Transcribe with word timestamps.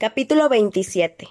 Capítulo 0.00 0.48
27 0.48 1.28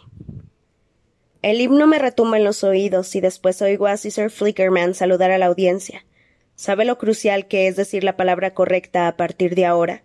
El 1.42 1.60
himno 1.60 1.88
me 1.88 1.98
retumba 1.98 2.38
en 2.38 2.44
los 2.44 2.64
oídos 2.64 3.16
y 3.16 3.20
después 3.20 3.60
oigo 3.64 3.88
a 3.88 3.98
Sir 3.98 4.30
Flickerman 4.30 4.94
saludar 4.94 5.32
a 5.32 5.40
la 5.40 5.48
audiencia. 5.48 6.06
¿Sabe 6.54 6.86
lo 6.86 7.00
crucial 7.00 7.48
que 7.48 7.66
es 7.66 7.76
decir 7.76 8.04
la 8.04 8.16
palabra 8.16 8.54
correcta 8.54 9.08
a 9.08 9.18
partir 9.18 9.56
de 9.56 9.66
ahora? 9.66 10.04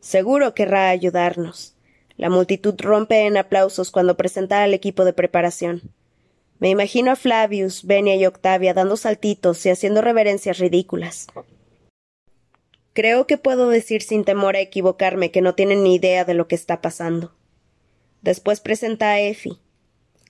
Seguro 0.00 0.52
querrá 0.52 0.90
ayudarnos. 0.90 1.74
La 2.18 2.28
multitud 2.28 2.74
rompe 2.76 3.24
en 3.24 3.38
aplausos 3.38 3.90
cuando 3.90 4.18
presenta 4.18 4.62
al 4.62 4.74
equipo 4.74 5.06
de 5.06 5.14
preparación. 5.14 5.80
Me 6.58 6.68
imagino 6.68 7.12
a 7.12 7.16
Flavius, 7.16 7.86
Benia 7.86 8.16
y 8.16 8.26
Octavia 8.26 8.74
dando 8.74 8.98
saltitos 8.98 9.64
y 9.64 9.70
haciendo 9.70 10.02
reverencias 10.02 10.58
ridículas. 10.58 11.28
Creo 12.92 13.26
que 13.26 13.38
puedo 13.38 13.70
decir 13.70 14.02
sin 14.02 14.26
temor 14.26 14.54
a 14.54 14.60
equivocarme 14.60 15.30
que 15.30 15.40
no 15.40 15.54
tienen 15.54 15.82
ni 15.82 15.94
idea 15.94 16.26
de 16.26 16.34
lo 16.34 16.46
que 16.46 16.56
está 16.56 16.82
pasando. 16.82 17.35
Después 18.22 18.60
presenta 18.60 19.10
a 19.10 19.20
Effie. 19.20 19.58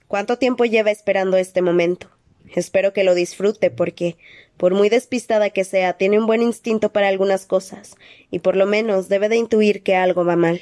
¿Cuánto 0.07 0.37
tiempo 0.37 0.65
lleva 0.65 0.91
esperando 0.91 1.37
este 1.37 1.61
momento? 1.61 2.09
Espero 2.55 2.93
que 2.93 3.03
lo 3.03 3.13
disfrute 3.13 3.71
porque, 3.71 4.17
por 4.55 4.73
muy 4.73 4.89
despistada 4.89 5.49
que 5.49 5.63
sea, 5.63 5.93
tiene 5.93 6.19
un 6.19 6.27
buen 6.27 6.41
instinto 6.41 6.93
para 6.93 7.07
algunas 7.07 7.45
cosas, 7.45 7.95
y 8.31 8.39
por 8.39 8.55
lo 8.55 8.65
menos 8.65 9.09
debe 9.09 9.29
de 9.29 9.37
intuir 9.37 9.83
que 9.83 9.95
algo 9.95 10.23
va 10.23 10.35
mal. 10.35 10.61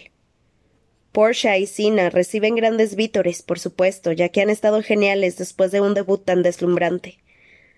Portia 1.12 1.58
y 1.58 1.68
Sina 1.68 2.10
reciben 2.10 2.56
grandes 2.56 2.96
vítores, 2.96 3.42
por 3.42 3.60
supuesto, 3.60 4.12
ya 4.12 4.30
que 4.30 4.42
han 4.42 4.50
estado 4.50 4.82
geniales 4.82 5.38
después 5.38 5.72
de 5.72 5.80
un 5.80 5.94
debut 5.94 6.26
tan 6.26 6.44
deslumbrante. 6.44 7.20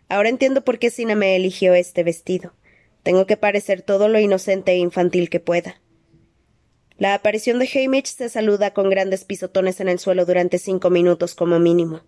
Ahora 0.10 0.30
entiendo 0.30 0.64
por 0.64 0.80
qué 0.80 0.90
Sina 0.90 1.16
me 1.16 1.36
eligió 1.36 1.76
este 1.76 2.04
vestido. 2.04 2.54
Tengo 3.04 3.27
que 3.27 3.38
parecer 3.38 3.82
todo 3.82 4.08
lo 4.08 4.20
inocente 4.20 4.72
e 4.72 4.77
infantil 4.77 5.30
que 5.30 5.40
pueda. 5.40 5.80
La 6.98 7.14
aparición 7.14 7.60
de 7.60 7.70
Hamish 7.74 8.16
se 8.16 8.28
saluda 8.28 8.74
con 8.74 8.90
grandes 8.90 9.24
pisotones 9.24 9.80
en 9.80 9.88
el 9.88 10.00
suelo 10.00 10.26
durante 10.26 10.58
cinco 10.58 10.90
minutos 10.90 11.36
como 11.36 11.60
mínimo. 11.60 12.02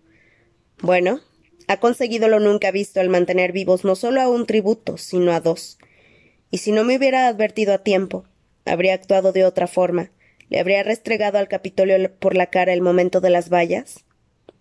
Bueno, 0.82 1.20
ha 1.68 1.78
conseguido 1.78 2.26
lo 2.26 2.40
nunca 2.40 2.72
visto 2.72 3.00
al 3.00 3.08
mantener 3.08 3.52
vivos 3.52 3.84
no 3.84 3.94
solo 3.94 4.20
a 4.20 4.28
un 4.28 4.46
tributo, 4.46 4.96
sino 4.96 5.30
a 5.32 5.40
dos. 5.40 5.78
Y 6.50 6.58
si 6.58 6.72
no 6.72 6.82
me 6.82 6.96
hubiera 6.96 7.28
advertido 7.28 7.72
a 7.72 7.78
tiempo, 7.78 8.24
habría 8.64 8.94
actuado 8.94 9.30
de 9.30 9.44
otra 9.44 9.68
forma. 9.68 10.10
¿Le 10.48 10.58
habría 10.58 10.82
restregado 10.82 11.38
al 11.38 11.46
Capitolio 11.46 12.12
por 12.18 12.34
la 12.34 12.46
cara 12.46 12.72
el 12.72 12.82
momento 12.82 13.20
de 13.20 13.30
las 13.30 13.48
vallas? 13.48 14.04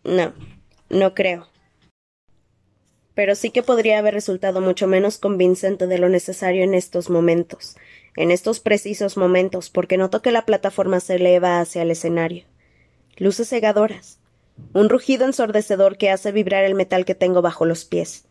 No, 0.04 0.36
no 0.90 1.16
creo. 1.16 1.50
Pero 3.16 3.34
sí 3.34 3.50
que 3.50 3.64
podría 3.64 3.98
haber 3.98 4.14
resultado 4.14 4.62
mucho 4.62 4.86
menos 4.86 5.18
convincente 5.18 5.88
de 5.88 5.98
lo 5.98 6.08
necesario 6.08 6.64
en 6.64 6.76
estos 6.76 7.10
momentos, 7.10 7.76
en 8.16 8.32
estos 8.32 8.60
precisos 8.60 9.18
momentos, 9.18 9.70
porque 9.70 9.98
noto 9.98 10.22
que 10.22 10.32
la 10.32 10.46
plataforma 10.46 11.00
se 11.00 11.16
eleva 11.16 11.60
hacia 11.60 11.82
el 11.82 11.92
escenario. 11.92 12.46
Luces 13.18 13.50
cegadoras. 13.50 14.20
Un 14.74 14.90
rugido 14.90 15.26
ensordecedor 15.26 15.98
que 15.98 16.10
hace 16.10 16.32
vibrar 16.32 16.64
el 16.64 16.76
metal 16.76 17.06
que 17.06 17.16
tengo 17.16 17.42
bajo 17.42 17.66
los 17.66 17.86
pies. 17.86 18.26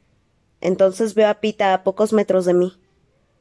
Entonces 0.61 1.15
veo 1.15 1.29
a 1.29 1.41
Pita 1.41 1.73
a 1.73 1.85
pocos 1.85 2.13
metros 2.13 2.45
de 2.45 2.55
mí. 2.55 2.79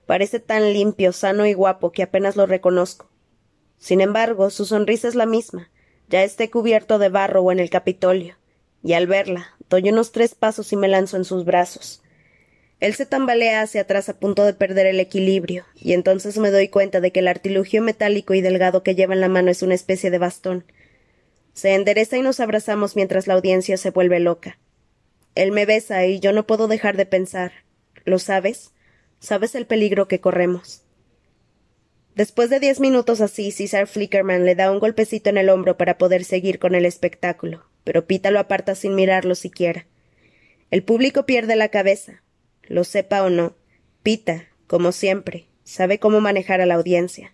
Parece 0.05 0.39
tan 0.39 0.73
limpio, 0.73 1.11
sano 1.11 1.45
y 1.45 1.53
guapo 1.53 1.91
que 1.91 2.03
apenas 2.03 2.35
lo 2.35 2.45
reconozco. 2.45 3.09
Sin 3.77 4.01
embargo, 4.01 4.49
su 4.49 4.65
sonrisa 4.65 5.07
es 5.07 5.15
la 5.15 5.25
misma, 5.25 5.69
ya 6.09 6.23
esté 6.23 6.49
cubierto 6.49 6.99
de 6.99 7.09
barro 7.09 7.41
o 7.41 7.51
en 7.51 7.59
el 7.59 7.69
Capitolio, 7.69 8.35
y 8.81 8.93
al 8.93 9.07
verla, 9.07 9.55
doy 9.69 9.89
unos 9.89 10.11
tres 10.11 10.33
pasos 10.33 10.71
y 10.71 10.77
me 10.77 10.87
lanzo 10.87 11.17
en 11.17 11.25
sus 11.25 11.45
brazos. 11.45 12.01
Él 12.79 12.93
se 12.93 13.07
tambalea 13.07 13.61
hacia 13.61 13.81
atrás 13.81 14.07
a 14.07 14.19
punto 14.19 14.45
de 14.45 14.53
perder 14.53 14.85
el 14.85 14.99
equilibrio, 14.99 15.65
y 15.75 15.93
entonces 15.93 16.37
me 16.37 16.51
doy 16.51 16.67
cuenta 16.67 17.01
de 17.01 17.11
que 17.11 17.21
el 17.21 17.27
artilugio 17.27 17.81
metálico 17.81 18.35
y 18.35 18.41
delgado 18.41 18.83
que 18.83 18.93
lleva 18.93 19.15
en 19.15 19.21
la 19.21 19.29
mano 19.29 19.49
es 19.49 19.63
una 19.63 19.73
especie 19.73 20.11
de 20.11 20.19
bastón. 20.19 20.63
Se 21.53 21.73
endereza 21.73 22.17
y 22.17 22.21
nos 22.21 22.39
abrazamos 22.39 22.95
mientras 22.95 23.25
la 23.25 23.33
audiencia 23.33 23.77
se 23.77 23.89
vuelve 23.89 24.19
loca. 24.19 24.59
Él 25.33 25.51
me 25.51 25.65
besa 25.65 26.05
y 26.05 26.19
yo 26.19 26.33
no 26.33 26.45
puedo 26.45 26.67
dejar 26.67 26.97
de 26.97 27.07
pensar. 27.07 27.51
¿Lo 28.05 28.19
sabes? 28.19 28.73
¿Sabes 29.19 29.55
el 29.55 29.65
peligro 29.65 30.07
que 30.07 30.19
corremos? 30.19 30.83
Después 32.13 32.51
de 32.51 32.59
diez 32.59 32.79
minutos 32.79 33.21
así, 33.21 33.51
César 33.51 33.87
Flickerman 33.87 34.45
le 34.45 34.55
da 34.55 34.71
un 34.71 34.79
golpecito 34.79 35.29
en 35.29 35.37
el 35.37 35.49
hombro 35.49 35.77
para 35.77 35.97
poder 35.97 36.23
seguir 36.23 36.57
con 36.59 36.75
el 36.75 36.85
espectáculo, 36.85 37.65
pero 37.83 38.05
Pita 38.05 38.31
lo 38.31 38.39
aparta 38.39 38.75
sin 38.75 38.95
mirarlo 38.95 39.35
siquiera. 39.35 39.87
El 40.71 40.83
público 40.83 41.25
pierde 41.25 41.55
la 41.55 41.69
cabeza, 41.69 42.23
lo 42.67 42.83
sepa 42.83 43.23
o 43.23 43.29
no, 43.29 43.55
Pita, 44.03 44.45
como 44.67 44.91
siempre, 44.91 45.47
sabe 45.63 45.99
cómo 45.99 46.21
manejar 46.21 46.61
a 46.61 46.65
la 46.65 46.75
audiencia. 46.75 47.33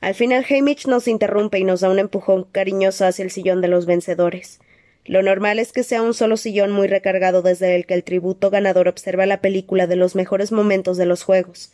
Al 0.00 0.14
final 0.14 0.44
Hamish 0.48 0.86
nos 0.88 1.06
interrumpe 1.08 1.58
y 1.58 1.64
nos 1.64 1.80
da 1.80 1.88
un 1.88 1.98
empujón 1.98 2.44
cariñoso 2.44 3.06
hacia 3.06 3.22
el 3.22 3.30
sillón 3.30 3.60
de 3.60 3.68
los 3.68 3.86
vencedores. 3.86 4.60
Lo 5.04 5.22
normal 5.22 5.58
es 5.58 5.72
que 5.72 5.82
sea 5.82 6.02
un 6.02 6.14
solo 6.14 6.36
sillón 6.36 6.70
muy 6.70 6.86
recargado 6.86 7.42
desde 7.42 7.74
el 7.76 7.86
que 7.86 7.94
el 7.94 8.04
tributo 8.04 8.50
ganador 8.50 8.88
observa 8.88 9.26
la 9.26 9.40
película 9.40 9.86
de 9.86 9.96
los 9.96 10.14
mejores 10.14 10.52
momentos 10.52 10.96
de 10.96 11.06
los 11.06 11.22
juegos. 11.22 11.72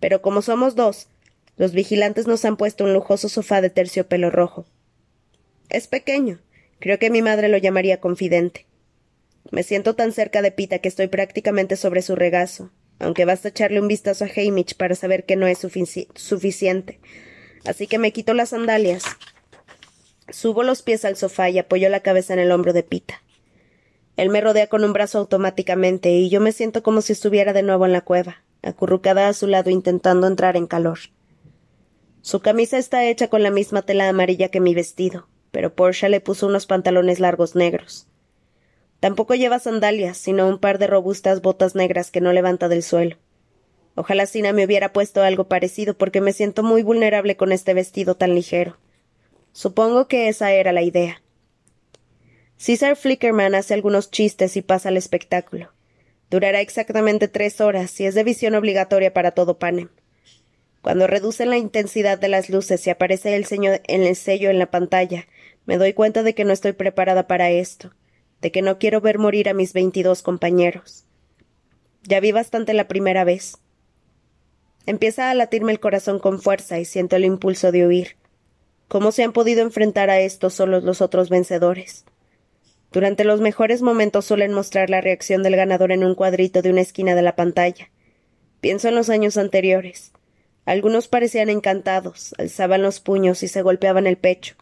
Pero 0.00 0.22
como 0.22 0.42
somos 0.42 0.76
dos, 0.76 1.08
los 1.56 1.72
vigilantes 1.72 2.28
nos 2.28 2.44
han 2.44 2.56
puesto 2.56 2.84
un 2.84 2.92
lujoso 2.92 3.28
sofá 3.28 3.60
de 3.60 3.70
terciopelo 3.70 4.30
rojo. 4.30 4.66
Es 5.70 5.88
pequeño. 5.88 6.40
Creo 6.78 7.00
que 7.00 7.10
mi 7.10 7.20
madre 7.20 7.48
lo 7.48 7.58
llamaría 7.58 8.00
confidente. 8.00 8.67
Me 9.50 9.62
siento 9.62 9.94
tan 9.94 10.12
cerca 10.12 10.42
de 10.42 10.52
Pita 10.52 10.78
que 10.78 10.88
estoy 10.88 11.08
prácticamente 11.08 11.76
sobre 11.76 12.02
su 12.02 12.14
regazo, 12.16 12.70
aunque 12.98 13.24
basta 13.24 13.48
echarle 13.48 13.80
un 13.80 13.88
vistazo 13.88 14.24
a 14.24 14.28
Hamish 14.28 14.76
para 14.76 14.94
saber 14.94 15.24
que 15.24 15.36
no 15.36 15.46
es 15.46 15.58
suficiente. 15.58 17.00
Así 17.64 17.86
que 17.86 17.98
me 17.98 18.12
quito 18.12 18.34
las 18.34 18.50
sandalias. 18.50 19.04
Subo 20.30 20.62
los 20.62 20.82
pies 20.82 21.04
al 21.04 21.16
sofá 21.16 21.48
y 21.48 21.58
apoyo 21.58 21.88
la 21.88 22.00
cabeza 22.00 22.34
en 22.34 22.40
el 22.40 22.52
hombro 22.52 22.72
de 22.72 22.82
Pita. 22.82 23.22
Él 24.16 24.30
me 24.30 24.40
rodea 24.40 24.66
con 24.66 24.82
un 24.82 24.92
brazo 24.92 25.18
automáticamente 25.18 26.10
y 26.10 26.28
yo 26.28 26.40
me 26.40 26.50
siento 26.50 26.82
como 26.82 27.02
si 27.02 27.12
estuviera 27.12 27.52
de 27.52 27.62
nuevo 27.62 27.86
en 27.86 27.92
la 27.92 28.00
cueva, 28.00 28.42
acurrucada 28.62 29.28
a 29.28 29.32
su 29.32 29.46
lado 29.46 29.70
intentando 29.70 30.26
entrar 30.26 30.56
en 30.56 30.66
calor. 30.66 30.98
Su 32.20 32.40
camisa 32.40 32.78
está 32.78 33.04
hecha 33.06 33.28
con 33.28 33.44
la 33.44 33.52
misma 33.52 33.82
tela 33.82 34.08
amarilla 34.08 34.48
que 34.48 34.60
mi 34.60 34.74
vestido, 34.74 35.28
pero 35.52 35.72
Portia 35.72 36.08
le 36.08 36.20
puso 36.20 36.48
unos 36.48 36.66
pantalones 36.66 37.20
largos 37.20 37.54
negros. 37.54 38.07
Tampoco 39.00 39.34
lleva 39.34 39.60
sandalias, 39.60 40.18
sino 40.18 40.48
un 40.48 40.58
par 40.58 40.78
de 40.78 40.88
robustas 40.88 41.40
botas 41.40 41.74
negras 41.74 42.10
que 42.10 42.20
no 42.20 42.32
levanta 42.32 42.68
del 42.68 42.82
suelo. 42.82 43.16
Ojalá 43.94 44.26
Sina 44.26 44.52
me 44.52 44.64
hubiera 44.64 44.92
puesto 44.92 45.22
algo 45.22 45.48
parecido 45.48 45.94
porque 45.96 46.20
me 46.20 46.32
siento 46.32 46.62
muy 46.62 46.82
vulnerable 46.82 47.36
con 47.36 47.52
este 47.52 47.74
vestido 47.74 48.16
tan 48.16 48.34
ligero. 48.34 48.76
Supongo 49.52 50.08
que 50.08 50.28
esa 50.28 50.52
era 50.52 50.72
la 50.72 50.82
idea. 50.82 51.22
César 52.56 52.96
Flickerman 52.96 53.54
hace 53.54 53.74
algunos 53.74 54.10
chistes 54.10 54.56
y 54.56 54.62
pasa 54.62 54.88
al 54.88 54.96
espectáculo. 54.96 55.72
Durará 56.28 56.60
exactamente 56.60 57.28
tres 57.28 57.60
horas 57.60 57.98
y 58.00 58.06
es 58.06 58.14
de 58.14 58.24
visión 58.24 58.54
obligatoria 58.56 59.14
para 59.14 59.30
todo 59.30 59.58
Panem. 59.58 59.88
Cuando 60.82 61.06
reducen 61.06 61.50
la 61.50 61.56
intensidad 61.56 62.18
de 62.18 62.28
las 62.28 62.50
luces 62.50 62.86
y 62.86 62.90
aparece 62.90 63.36
el, 63.36 63.46
el 63.86 64.16
sello 64.16 64.50
en 64.50 64.58
la 64.58 64.70
pantalla, 64.70 65.26
me 65.66 65.76
doy 65.76 65.92
cuenta 65.92 66.22
de 66.22 66.34
que 66.34 66.44
no 66.44 66.52
estoy 66.52 66.72
preparada 66.72 67.26
para 67.26 67.50
esto 67.50 67.92
de 68.40 68.52
que 68.52 68.62
no 68.62 68.78
quiero 68.78 69.00
ver 69.00 69.18
morir 69.18 69.48
a 69.48 69.54
mis 69.54 69.72
veintidós 69.72 70.22
compañeros. 70.22 71.04
Ya 72.02 72.20
vi 72.20 72.32
bastante 72.32 72.74
la 72.74 72.88
primera 72.88 73.24
vez. 73.24 73.58
Empieza 74.86 75.30
a 75.30 75.34
latirme 75.34 75.72
el 75.72 75.80
corazón 75.80 76.18
con 76.18 76.40
fuerza 76.40 76.78
y 76.78 76.84
siento 76.84 77.16
el 77.16 77.24
impulso 77.24 77.72
de 77.72 77.86
huir. 77.86 78.16
¿Cómo 78.88 79.12
se 79.12 79.22
han 79.22 79.32
podido 79.32 79.60
enfrentar 79.60 80.08
a 80.08 80.20
esto 80.20 80.48
solos 80.48 80.84
los 80.84 81.02
otros 81.02 81.28
vencedores? 81.28 82.06
Durante 82.90 83.24
los 83.24 83.40
mejores 83.40 83.82
momentos 83.82 84.24
suelen 84.24 84.54
mostrar 84.54 84.88
la 84.88 85.02
reacción 85.02 85.42
del 85.42 85.56
ganador 85.56 85.92
en 85.92 86.04
un 86.04 86.14
cuadrito 86.14 86.62
de 86.62 86.70
una 86.70 86.80
esquina 86.80 87.14
de 87.14 87.20
la 87.20 87.36
pantalla. 87.36 87.90
Pienso 88.60 88.88
en 88.88 88.94
los 88.94 89.10
años 89.10 89.36
anteriores. 89.36 90.12
Algunos 90.64 91.08
parecían 91.08 91.50
encantados, 91.50 92.34
alzaban 92.38 92.82
los 92.82 93.00
puños 93.00 93.42
y 93.42 93.48
se 93.48 93.62
golpeaban 93.62 94.06
el 94.06 94.16
pecho. 94.16 94.54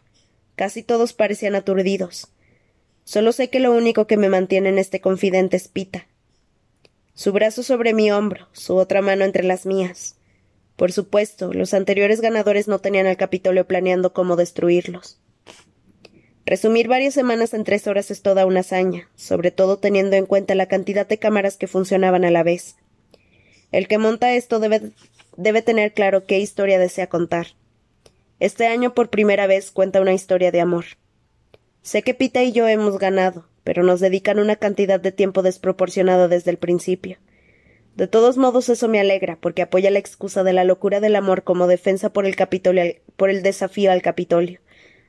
Casi 0.55 0.83
todos 0.83 1.13
parecían 1.13 1.55
aturdidos. 1.55 2.27
Solo 3.07 3.31
sé 3.31 3.49
que 3.49 3.61
lo 3.61 3.71
único 3.71 4.05
que 4.05 4.17
me 4.17 4.27
mantiene 4.27 4.67
en 4.67 4.77
este 4.77 4.99
confidente 4.99 5.55
es 5.55 5.69
Pita. 5.69 6.07
Su 7.13 7.31
brazo 7.31 7.63
sobre 7.63 7.93
mi 7.93 8.11
hombro, 8.11 8.49
su 8.51 8.75
otra 8.75 9.01
mano 9.01 9.23
entre 9.23 9.45
las 9.45 9.65
mías. 9.65 10.17
Por 10.75 10.91
supuesto, 10.91 11.53
los 11.53 11.73
anteriores 11.73 12.19
ganadores 12.19 12.67
no 12.67 12.79
tenían 12.79 13.07
al 13.07 13.15
Capitolio 13.15 13.65
planeando 13.65 14.11
cómo 14.11 14.35
destruirlos. 14.35 15.21
Resumir 16.45 16.89
varias 16.89 17.13
semanas 17.13 17.53
en 17.53 17.63
tres 17.63 17.87
horas 17.87 18.11
es 18.11 18.21
toda 18.21 18.45
una 18.45 18.59
hazaña, 18.59 19.07
sobre 19.15 19.51
todo 19.51 19.77
teniendo 19.77 20.17
en 20.17 20.25
cuenta 20.25 20.53
la 20.53 20.65
cantidad 20.65 21.07
de 21.07 21.17
cámaras 21.17 21.55
que 21.55 21.67
funcionaban 21.67 22.25
a 22.25 22.31
la 22.31 22.43
vez. 22.43 22.75
El 23.71 23.87
que 23.87 23.99
monta 23.99 24.33
esto 24.33 24.59
debe, 24.59 24.91
debe 25.37 25.61
tener 25.61 25.93
claro 25.93 26.25
qué 26.25 26.39
historia 26.39 26.77
desea 26.77 27.07
contar. 27.07 27.47
Este 28.41 28.67
año 28.67 28.93
por 28.93 29.09
primera 29.09 29.47
vez 29.47 29.71
cuenta 29.71 30.01
una 30.01 30.11
historia 30.11 30.51
de 30.51 30.59
amor. 30.59 30.83
Sé 31.87 32.01
que 32.01 32.13
Pita 32.13 32.43
y 32.43 32.51
yo 32.51 32.67
hemos 32.67 32.99
ganado, 32.99 33.47
pero 33.63 33.81
nos 33.81 34.01
dedican 34.01 34.39
una 34.39 34.57
cantidad 34.57 34.99
de 34.99 35.13
tiempo 35.13 35.41
desproporcionada 35.41 36.27
desde 36.27 36.51
el 36.51 36.57
principio. 36.57 37.17
De 37.95 38.07
todos 38.09 38.35
modos, 38.35 38.67
eso 38.67 38.89
me 38.89 38.99
alegra, 38.99 39.37
porque 39.39 39.61
apoya 39.61 39.89
la 39.89 39.97
excusa 39.97 40.43
de 40.43 40.51
la 40.51 40.65
locura 40.65 40.99
del 40.99 41.15
amor 41.15 41.45
como 41.45 41.65
defensa 41.65 42.11
por 42.11 42.25
el, 42.25 42.35
Capitolio, 42.35 42.95
por 43.15 43.29
el 43.29 43.41
desafío 43.41 43.89
al 43.93 44.01
Capitolio. 44.01 44.59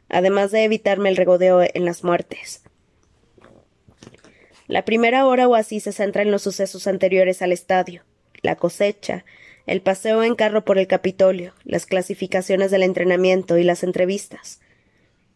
además 0.08 0.52
de 0.52 0.62
evitarme 0.62 1.08
el 1.08 1.16
regodeo 1.16 1.62
en 1.62 1.84
las 1.84 2.04
muertes. 2.04 2.62
La 4.68 4.84
primera 4.84 5.26
hora 5.26 5.48
o 5.48 5.56
así 5.56 5.80
se 5.80 5.90
centra 5.90 6.22
en 6.22 6.30
los 6.30 6.42
sucesos 6.42 6.86
anteriores 6.86 7.42
al 7.42 7.50
estadio, 7.50 8.04
la 8.40 8.54
cosecha, 8.54 9.24
el 9.66 9.80
paseo 9.80 10.22
en 10.22 10.36
carro 10.36 10.64
por 10.64 10.78
el 10.78 10.86
Capitolio, 10.86 11.54
las 11.64 11.86
clasificaciones 11.86 12.70
del 12.70 12.84
entrenamiento 12.84 13.58
y 13.58 13.64
las 13.64 13.82
entrevistas. 13.82 14.60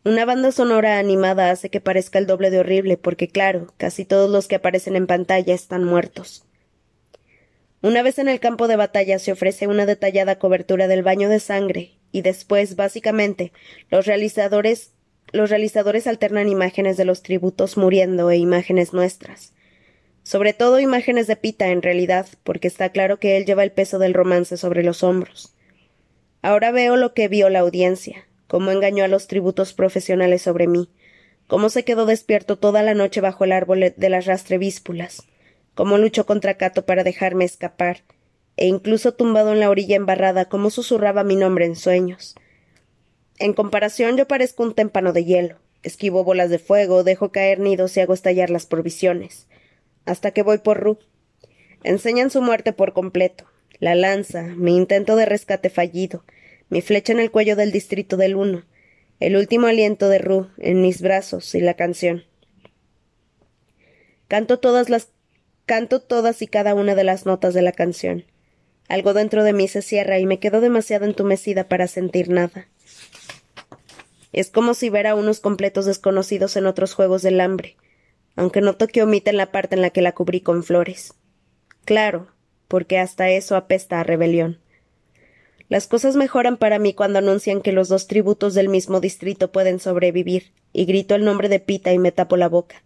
Una 0.05 0.25
banda 0.25 0.51
sonora 0.51 0.99
animada 0.99 1.51
hace 1.51 1.71
que 1.71 1.81
parezca 1.81 2.19
el 2.19 2.27
doble 2.27 2.51
de 2.51 2.59
horrible 2.59 2.97
porque, 2.97 3.29
claro, 3.29 3.73
casi 3.77 4.05
todos 4.05 4.29
los 4.29 4.49
que 4.49 4.57
aparecen 4.57 4.97
en 4.97 5.07
pantalla 5.07 5.55
están 5.55 5.85
muertos. 5.85 6.45
Una 7.83 8.03
vez 8.03 8.19
en 8.19 8.29
el 8.29 8.41
campo 8.41 8.69
de 8.69 8.77
batalla 8.77 9.19
se 9.19 9.33
ofrece 9.33 9.67
una 9.67 9.87
detallada 9.87 10.39
cobertura 10.39 10.89
del 10.89 11.03
baño 11.03 11.29
de 11.29 11.41
sangre 11.41 11.93
y 12.11 12.23
después, 12.23 12.77
básicamente, 12.77 13.53
los 13.91 14.07
realizadores 14.07 14.93
los 15.33 15.49
realizadores 15.49 16.07
alternan 16.07 16.49
imágenes 16.49 16.97
de 16.97 17.07
los 17.07 17.23
tributos 17.23 17.77
muriendo 17.77 18.31
e 18.31 18.37
imágenes 18.37 18.93
nuestras. 18.93 19.55
Sobre 20.25 20.53
todo 20.53 20.79
imágenes 20.79 21.27
de 21.27 21.37
Pita, 21.37 21.69
en 21.69 21.81
realidad, 21.83 22.27
porque 22.45 22.69
está 22.69 22.91
claro 22.91 23.19
que 23.19 23.37
él 23.37 23.47
lleva 23.47 23.65
el 23.65 23.73
peso 23.73 23.99
del 23.99 24.15
romance 24.15 24.57
sobre 24.57 24.83
los 24.83 25.03
hombros. 25.03 25.55
Ahora 26.43 26.71
veo 26.71 26.97
lo 26.97 27.15
que 27.15 27.29
vio 27.29 27.49
la 27.49 27.61
audiencia, 27.61 28.27
cómo 28.53 28.71
engañó 28.71 29.03
a 29.03 29.09
los 29.09 29.29
tributos 29.29 29.73
profesionales 29.73 30.43
sobre 30.43 30.67
mí, 30.67 30.91
cómo 31.47 31.71
se 31.71 31.87
quedó 31.87 32.05
despierto 32.05 32.59
toda 32.59 32.83
la 32.83 32.93
noche 32.93 33.23
bajo 33.23 33.45
el 33.45 33.53
árbol 33.53 33.95
de 33.97 34.09
las 34.11 34.27
rastrevíspulas, 34.27 35.27
cómo 35.75 35.97
luchó 35.97 36.27
contra 36.27 36.59
Cato 36.59 36.85
para 36.85 37.03
dejarme 37.03 37.47
escapar, 37.47 38.03
e 38.59 38.67
incluso 38.67 39.15
tumbado 39.15 39.55
en 39.55 39.61
la 39.61 39.71
orilla 39.71 39.97
embarrada, 39.97 40.51
cómo 40.51 40.69
susurraba 40.69 41.25
mi 41.25 41.35
nombre 41.35 41.65
en 41.65 41.77
sueños. 41.77 42.35
En 43.39 43.55
comparación, 43.55 44.19
yo 44.19 44.29
parezco 44.29 44.65
un 44.65 44.75
témpano 44.75 45.15
de 45.15 45.25
hielo. 45.25 45.57
Esquivo 45.83 46.23
bolas 46.23 46.51
de 46.51 46.59
fuego, 46.59 47.05
dejo 47.05 47.33
caer 47.33 47.59
nidos 47.59 47.97
y 47.97 48.01
hago 48.01 48.13
estallar 48.13 48.51
las 48.51 48.67
provisiones. 48.67 49.47
Hasta 50.05 50.33
que 50.33 50.43
voy 50.43 50.59
por 50.59 50.79
Ru. 50.79 50.99
Enseñan 51.85 52.29
su 52.29 52.43
muerte 52.43 52.75
por 52.75 52.93
completo. 52.93 53.47
La 53.79 53.95
lanza, 53.95 54.43
mi 54.43 54.77
intento 54.77 55.17
de 55.17 55.25
rescate 55.25 55.71
fallido, 55.71 56.23
mi 56.73 56.81
flecha 56.81 57.13
en 57.13 57.21
el 57.21 57.31
cuello 57.31 57.55
del 57.55 57.71
distrito 57.71 58.17
del 58.17 58.35
uno, 58.35 58.65
el 59.21 59.37
último 59.37 59.67
aliento 59.67 60.09
de 60.09 60.17
Ru 60.17 60.49
en 60.57 60.81
mis 60.81 61.03
brazos 61.03 61.55
y 61.55 61.61
la 61.61 61.75
canción. 61.75 62.25
Canto 64.27 64.59
todas 64.59 64.89
las 64.89 65.09
canto 65.67 66.01
todas 66.01 66.41
y 66.41 66.47
cada 66.47 66.73
una 66.75 66.95
de 66.95 67.05
las 67.05 67.27
notas 67.27 67.53
de 67.53 67.61
la 67.61 67.73
canción. 67.73 68.25
Algo 68.89 69.13
dentro 69.13 69.45
de 69.45 69.53
mí 69.53 69.69
se 69.69 69.83
cierra 69.83 70.19
y 70.19 70.25
me 70.25 70.39
quedo 70.39 70.63
demasiado 70.63 71.05
entumecida 71.05 71.69
para 71.69 71.89
sentir 71.89 72.31
nada. 72.31 72.69
Es 74.33 74.49
como 74.49 74.73
si 74.73 74.89
ver 74.89 75.07
a 75.07 75.15
unos 75.15 75.41
completos 75.41 75.85
desconocidos 75.85 76.57
en 76.57 76.65
otros 76.65 76.95
juegos 76.95 77.21
del 77.21 77.43
hambre, 77.43 77.77
aunque 78.35 78.63
noto 78.63 78.87
que 78.87 79.03
omiten 79.03 79.37
la 79.37 79.53
parte 79.53 79.75
en 79.75 79.83
la 79.83 79.91
que 79.91 80.01
la 80.01 80.13
cubrí 80.13 80.41
con 80.41 80.65
flores. 80.65 81.13
Claro, 81.85 82.29
porque 82.67 82.99
hasta 82.99 83.29
eso 83.29 83.57
apesta 83.57 84.01
a 84.01 84.05
rebelión. 84.05 84.62
Las 85.73 85.87
cosas 85.87 86.17
mejoran 86.17 86.59
para 86.59 86.79
mí 86.79 86.93
cuando 86.93 87.19
anuncian 87.19 87.63
que 87.63 87.73
los 87.73 87.89
dos 87.89 88.07
tributos 88.07 88.53
del 88.53 88.69
mismo 88.69 89.01
distrito 89.01 89.53
pueden 89.53 89.81
sobrevivir, 89.81 90.53
y 90.75 90.85
grito 90.85 91.15
el 91.15 91.25
nombre 91.25 91.49
de 91.49 91.61
Pita 91.61 91.95
y 91.95 91.99
me 91.99 92.13
tapo 92.13 92.37
la 92.37 92.51
boca. 92.51 92.83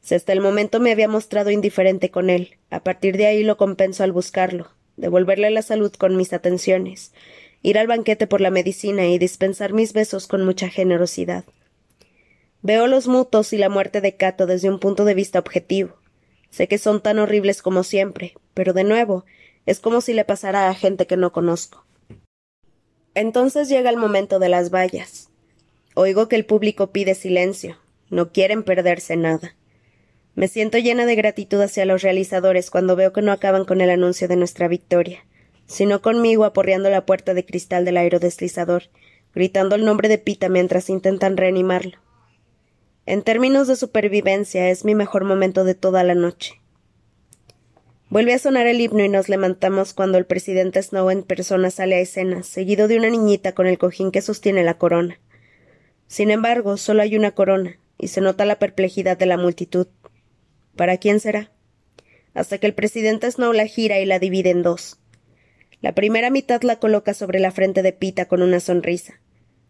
Si 0.00 0.14
hasta 0.14 0.32
el 0.32 0.40
momento 0.40 0.78
me 0.78 0.92
había 0.92 1.08
mostrado 1.08 1.50
indiferente 1.50 2.12
con 2.12 2.30
él, 2.30 2.56
a 2.70 2.84
partir 2.84 3.16
de 3.16 3.26
ahí 3.26 3.42
lo 3.42 3.56
compenso 3.56 4.04
al 4.04 4.12
buscarlo, 4.12 4.68
devolverle 4.96 5.50
la 5.50 5.62
salud 5.62 5.92
con 5.92 6.16
mis 6.16 6.32
atenciones, 6.32 7.12
ir 7.62 7.78
al 7.78 7.88
banquete 7.88 8.28
por 8.28 8.40
la 8.40 8.52
medicina 8.52 9.08
y 9.08 9.18
dispensar 9.18 9.72
mis 9.72 9.92
besos 9.92 10.28
con 10.28 10.44
mucha 10.44 10.68
generosidad. 10.68 11.44
Veo 12.62 12.86
los 12.86 13.08
mutos 13.08 13.52
y 13.52 13.58
la 13.58 13.70
muerte 13.70 14.00
de 14.00 14.14
Cato 14.14 14.46
desde 14.46 14.70
un 14.70 14.78
punto 14.78 15.04
de 15.04 15.14
vista 15.14 15.40
objetivo. 15.40 15.96
Sé 16.50 16.68
que 16.68 16.78
son 16.78 17.02
tan 17.02 17.18
horribles 17.18 17.60
como 17.60 17.82
siempre, 17.82 18.34
pero 18.54 18.72
de 18.72 18.84
nuevo, 18.84 19.24
es 19.66 19.80
como 19.80 20.00
si 20.00 20.12
le 20.12 20.24
pasara 20.24 20.68
a 20.68 20.74
gente 20.74 21.08
que 21.08 21.16
no 21.16 21.32
conozco. 21.32 21.84
Entonces 23.14 23.68
llega 23.68 23.90
el 23.90 23.96
momento 23.96 24.38
de 24.38 24.48
las 24.48 24.70
vallas. 24.70 25.30
Oigo 25.94 26.28
que 26.28 26.36
el 26.36 26.44
público 26.44 26.90
pide 26.90 27.14
silencio. 27.14 27.78
No 28.10 28.32
quieren 28.32 28.62
perderse 28.62 29.16
nada. 29.16 29.54
Me 30.34 30.48
siento 30.48 30.78
llena 30.78 31.06
de 31.06 31.14
gratitud 31.14 31.60
hacia 31.60 31.84
los 31.84 32.02
realizadores 32.02 32.70
cuando 32.70 32.96
veo 32.96 33.12
que 33.12 33.22
no 33.22 33.32
acaban 33.32 33.64
con 33.64 33.80
el 33.80 33.90
anuncio 33.90 34.26
de 34.26 34.36
nuestra 34.36 34.66
victoria 34.66 35.24
sino 35.66 36.02
conmigo 36.02 36.44
aporreando 36.44 36.90
la 36.90 37.06
puerta 37.06 37.34
de 37.34 37.44
cristal 37.44 37.84
del 37.84 37.96
aerodeslizador, 37.96 38.84
gritando 39.34 39.74
el 39.74 39.84
nombre 39.84 40.08
de 40.08 40.18
Pita 40.18 40.48
mientras 40.48 40.90
intentan 40.90 41.36
reanimarlo. 41.36 41.98
En 43.06 43.22
términos 43.22 43.68
de 43.68 43.76
supervivencia 43.76 44.70
es 44.70 44.84
mi 44.84 44.94
mejor 44.94 45.24
momento 45.24 45.64
de 45.64 45.74
toda 45.74 46.04
la 46.04 46.14
noche. 46.14 46.60
Vuelve 48.10 48.34
a 48.34 48.38
sonar 48.38 48.66
el 48.66 48.80
himno 48.80 49.02
y 49.02 49.08
nos 49.08 49.28
levantamos 49.28 49.94
cuando 49.94 50.18
el 50.18 50.26
presidente 50.26 50.82
Snow 50.82 51.10
en 51.10 51.22
persona 51.22 51.70
sale 51.70 51.96
a 51.96 52.00
escena, 52.00 52.42
seguido 52.42 52.86
de 52.86 52.98
una 52.98 53.08
niñita 53.08 53.52
con 53.52 53.66
el 53.66 53.78
cojín 53.78 54.12
que 54.12 54.20
sostiene 54.20 54.62
la 54.62 54.78
corona. 54.78 55.18
Sin 56.06 56.30
embargo, 56.30 56.76
solo 56.76 57.02
hay 57.02 57.16
una 57.16 57.32
corona, 57.32 57.78
y 57.98 58.08
se 58.08 58.20
nota 58.20 58.44
la 58.44 58.58
perplejidad 58.58 59.16
de 59.16 59.26
la 59.26 59.38
multitud. 59.38 59.86
¿Para 60.76 60.98
quién 60.98 61.18
será? 61.18 61.50
Hasta 62.34 62.58
que 62.58 62.66
el 62.66 62.74
presidente 62.74 63.30
Snow 63.30 63.52
la 63.52 63.66
gira 63.66 63.98
y 64.00 64.04
la 64.06 64.18
divide 64.18 64.50
en 64.50 64.62
dos. 64.62 64.98
La 65.80 65.94
primera 65.94 66.30
mitad 66.30 66.62
la 66.62 66.78
coloca 66.78 67.14
sobre 67.14 67.40
la 67.40 67.52
frente 67.52 67.82
de 67.82 67.92
Pita 67.92 68.26
con 68.26 68.42
una 68.42 68.60
sonrisa. 68.60 69.20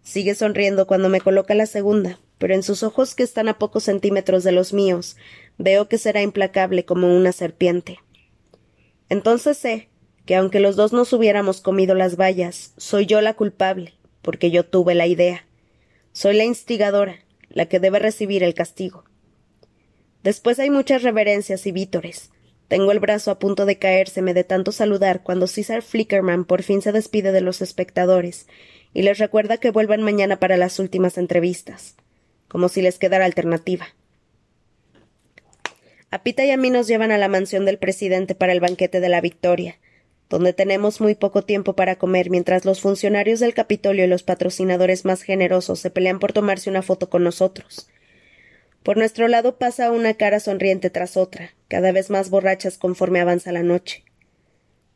Sigue 0.02 0.34
sonriendo 0.34 0.86
cuando 0.86 1.08
me 1.08 1.20
coloca 1.20 1.54
la 1.54 1.66
segunda, 1.66 2.20
pero 2.38 2.54
en 2.54 2.62
sus 2.62 2.82
ojos, 2.82 3.14
que 3.14 3.22
están 3.22 3.48
a 3.48 3.58
pocos 3.58 3.84
centímetros 3.84 4.44
de 4.44 4.52
los 4.52 4.72
míos, 4.72 5.16
veo 5.56 5.88
que 5.88 5.98
será 5.98 6.20
implacable 6.20 6.84
como 6.84 7.16
una 7.16 7.32
serpiente. 7.32 7.98
Entonces 9.08 9.56
sé 9.58 9.88
que 10.26 10.36
aunque 10.36 10.60
los 10.60 10.76
dos 10.76 10.92
nos 10.92 11.12
hubiéramos 11.12 11.60
comido 11.60 11.94
las 11.94 12.16
vallas, 12.16 12.72
soy 12.76 13.06
yo 13.06 13.20
la 13.20 13.34
culpable, 13.34 13.94
porque 14.22 14.50
yo 14.50 14.64
tuve 14.64 14.94
la 14.94 15.06
idea. 15.06 15.46
Soy 16.12 16.36
la 16.36 16.44
instigadora, 16.44 17.20
la 17.48 17.66
que 17.66 17.80
debe 17.80 17.98
recibir 17.98 18.42
el 18.42 18.54
castigo. 18.54 19.04
Después 20.22 20.58
hay 20.58 20.70
muchas 20.70 21.02
reverencias 21.02 21.66
y 21.66 21.72
vítores, 21.72 22.30
tengo 22.68 22.92
el 22.92 23.00
brazo 23.00 23.30
a 23.30 23.38
punto 23.38 23.66
de 23.66 23.78
caérseme 23.78 24.32
de 24.32 24.44
tanto 24.44 24.72
saludar 24.72 25.22
cuando 25.22 25.46
César 25.46 25.82
Flickerman 25.82 26.44
por 26.44 26.62
fin 26.62 26.80
se 26.80 26.92
despide 26.92 27.30
de 27.30 27.42
los 27.42 27.60
espectadores 27.60 28.46
y 28.94 29.02
les 29.02 29.18
recuerda 29.18 29.58
que 29.58 29.70
vuelvan 29.70 30.02
mañana 30.02 30.38
para 30.38 30.56
las 30.56 30.78
últimas 30.78 31.18
entrevistas, 31.18 31.96
como 32.48 32.68
si 32.68 32.80
les 32.80 32.98
quedara 32.98 33.26
alternativa. 33.26 33.88
A 36.14 36.22
Pita 36.22 36.44
y 36.44 36.52
a 36.52 36.56
mí 36.56 36.70
nos 36.70 36.86
llevan 36.86 37.10
a 37.10 37.18
la 37.18 37.26
mansión 37.26 37.64
del 37.64 37.76
presidente 37.76 38.36
para 38.36 38.52
el 38.52 38.60
banquete 38.60 39.00
de 39.00 39.08
la 39.08 39.20
victoria, 39.20 39.80
donde 40.30 40.52
tenemos 40.52 41.00
muy 41.00 41.16
poco 41.16 41.42
tiempo 41.42 41.74
para 41.74 41.96
comer 41.96 42.30
mientras 42.30 42.64
los 42.64 42.80
funcionarios 42.80 43.40
del 43.40 43.52
Capitolio 43.52 44.04
y 44.04 44.06
los 44.06 44.22
patrocinadores 44.22 45.04
más 45.04 45.22
generosos 45.22 45.80
se 45.80 45.90
pelean 45.90 46.20
por 46.20 46.32
tomarse 46.32 46.70
una 46.70 46.82
foto 46.82 47.10
con 47.10 47.24
nosotros. 47.24 47.88
Por 48.84 48.96
nuestro 48.96 49.26
lado 49.26 49.58
pasa 49.58 49.90
una 49.90 50.14
cara 50.14 50.38
sonriente 50.38 50.88
tras 50.88 51.16
otra, 51.16 51.50
cada 51.66 51.90
vez 51.90 52.10
más 52.10 52.30
borrachas 52.30 52.78
conforme 52.78 53.18
avanza 53.18 53.50
la 53.50 53.64
noche. 53.64 54.04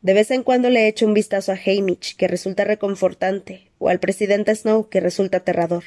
De 0.01 0.13
vez 0.13 0.31
en 0.31 0.43
cuando 0.43 0.69
le 0.69 0.87
echo 0.87 1.05
un 1.05 1.13
vistazo 1.13 1.51
a 1.51 1.59
Hamish, 1.65 2.15
que 2.15 2.29
resulta 2.29 2.63
reconfortante, 2.63 3.73
o 3.77 3.89
al 3.89 3.99
presidente 3.99 4.55
Snow, 4.55 4.87
que 4.87 5.01
resulta 5.01 5.39
aterrador. 5.39 5.83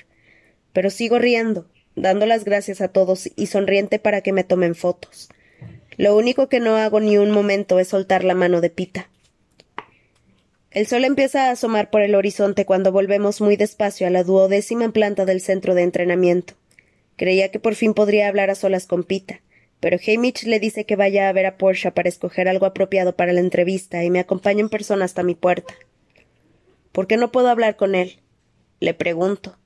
Pero 0.74 0.90
sigo 0.90 1.18
riendo, 1.18 1.70
dando 1.96 2.26
las 2.26 2.44
gracias 2.44 2.80
a 2.80 2.88
todos 2.88 3.30
y 3.36 3.46
sonriente 3.46 3.98
para 3.98 4.20
que 4.20 4.32
me 4.32 4.44
tomen 4.44 4.74
fotos. 4.74 5.28
Lo 5.96 6.16
único 6.16 6.48
que 6.48 6.60
no 6.60 6.76
hago 6.76 7.00
ni 7.00 7.18
un 7.18 7.30
momento 7.30 7.78
es 7.78 7.88
soltar 7.88 8.24
la 8.24 8.34
mano 8.34 8.60
de 8.60 8.70
Pita. 8.70 9.08
El 10.70 10.86
sol 10.86 11.04
empieza 11.04 11.48
a 11.48 11.50
asomar 11.50 11.90
por 11.90 12.00
el 12.00 12.14
horizonte 12.14 12.64
cuando 12.64 12.92
volvemos 12.92 13.42
muy 13.42 13.56
despacio 13.56 14.06
a 14.06 14.10
la 14.10 14.24
duodécima 14.24 14.90
planta 14.90 15.26
del 15.26 15.42
centro 15.42 15.74
de 15.74 15.82
entrenamiento. 15.82 16.54
Creía 17.16 17.50
que 17.50 17.60
por 17.60 17.74
fin 17.74 17.92
podría 17.92 18.28
hablar 18.28 18.48
a 18.48 18.54
solas 18.54 18.86
con 18.86 19.04
Pita, 19.04 19.42
pero 19.80 19.98
Hamish 19.98 20.44
le 20.44 20.60
dice 20.60 20.86
que 20.86 20.96
vaya 20.96 21.28
a 21.28 21.32
ver 21.32 21.44
a 21.44 21.58
Portia 21.58 21.92
para 21.92 22.08
escoger 22.08 22.48
algo 22.48 22.64
apropiado 22.64 23.16
para 23.16 23.34
la 23.34 23.40
entrevista 23.40 24.02
y 24.02 24.10
me 24.10 24.20
acompaña 24.20 24.60
en 24.60 24.70
persona 24.70 25.04
hasta 25.04 25.22
mi 25.22 25.34
puerta. 25.34 25.74
¿Por 26.90 27.06
qué 27.06 27.18
no 27.18 27.32
puedo 27.32 27.48
hablar 27.48 27.76
con 27.76 27.94
él? 27.94 28.20
Le 28.80 28.94
pregunto. 28.94 29.58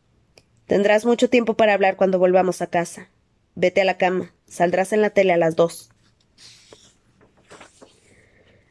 Tendrás 0.67 1.07
mucho 1.07 1.31
tiempo 1.31 1.55
para 1.55 1.75
hablar 1.75 1.97
cuando 1.97 2.19
volvamos 2.19 2.61
a 2.61 2.67
casa. 2.67 3.09
Vete 3.55 3.81
a 3.81 3.85
la 3.85 3.99
cama. 3.99 4.35
Saldrás 4.47 4.93
en 4.93 5.01
la 5.01 5.11
tele 5.11 5.33
a 5.33 5.37
las 5.37 5.57
dos. 5.57 5.91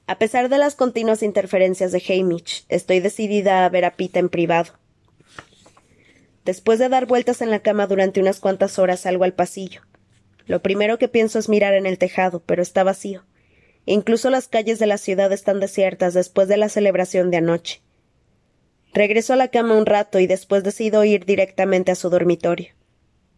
A 0.08 0.20
pesar 0.20 0.50
de 0.50 0.58
las 0.58 0.76
continuas 0.76 1.24
interferencias 1.24 1.92
de 1.92 2.04
Hamish, 2.08 2.66
estoy 2.70 3.00
decidida 3.00 3.66
a 3.66 3.70
ver 3.70 3.86
a 3.86 3.96
Pita 3.96 4.20
en 4.20 4.30
privado. 4.30 4.74
Después 6.44 6.78
de 6.78 6.90
dar 6.90 7.08
vueltas 7.08 7.42
en 7.42 7.50
la 7.50 7.62
cama 7.62 7.88
durante 7.88 8.20
unas 8.20 8.40
cuantas 8.40 8.78
horas 8.78 9.00
salgo 9.00 9.24
al 9.24 9.34
pasillo. 9.34 9.82
Lo 10.46 10.62
primero 10.62 11.00
que 11.00 11.08
pienso 11.08 11.40
es 11.40 11.50
mirar 11.50 11.74
en 11.74 11.88
el 11.88 11.98
tejado, 11.98 12.44
pero 12.46 12.62
está 12.62 12.84
vacío. 12.84 13.26
Incluso 13.88 14.30
las 14.30 14.48
calles 14.48 14.78
de 14.78 14.86
la 14.86 15.00
ciudad 15.00 15.32
están 15.32 15.60
desiertas 15.60 16.14
después 16.14 16.48
de 16.48 16.58
la 16.58 16.70
celebración 16.70 17.32
de 17.32 17.38
anoche. 17.38 17.82
Regresó 18.96 19.34
a 19.34 19.36
la 19.36 19.50
cama 19.50 19.76
un 19.76 19.86
rato 19.86 20.22
y 20.22 20.26
después 20.26 20.64
decidió 20.64 21.04
ir 21.04 21.26
directamente 21.26 21.92
a 21.92 21.96
su 21.96 22.10
dormitorio. 22.10 22.70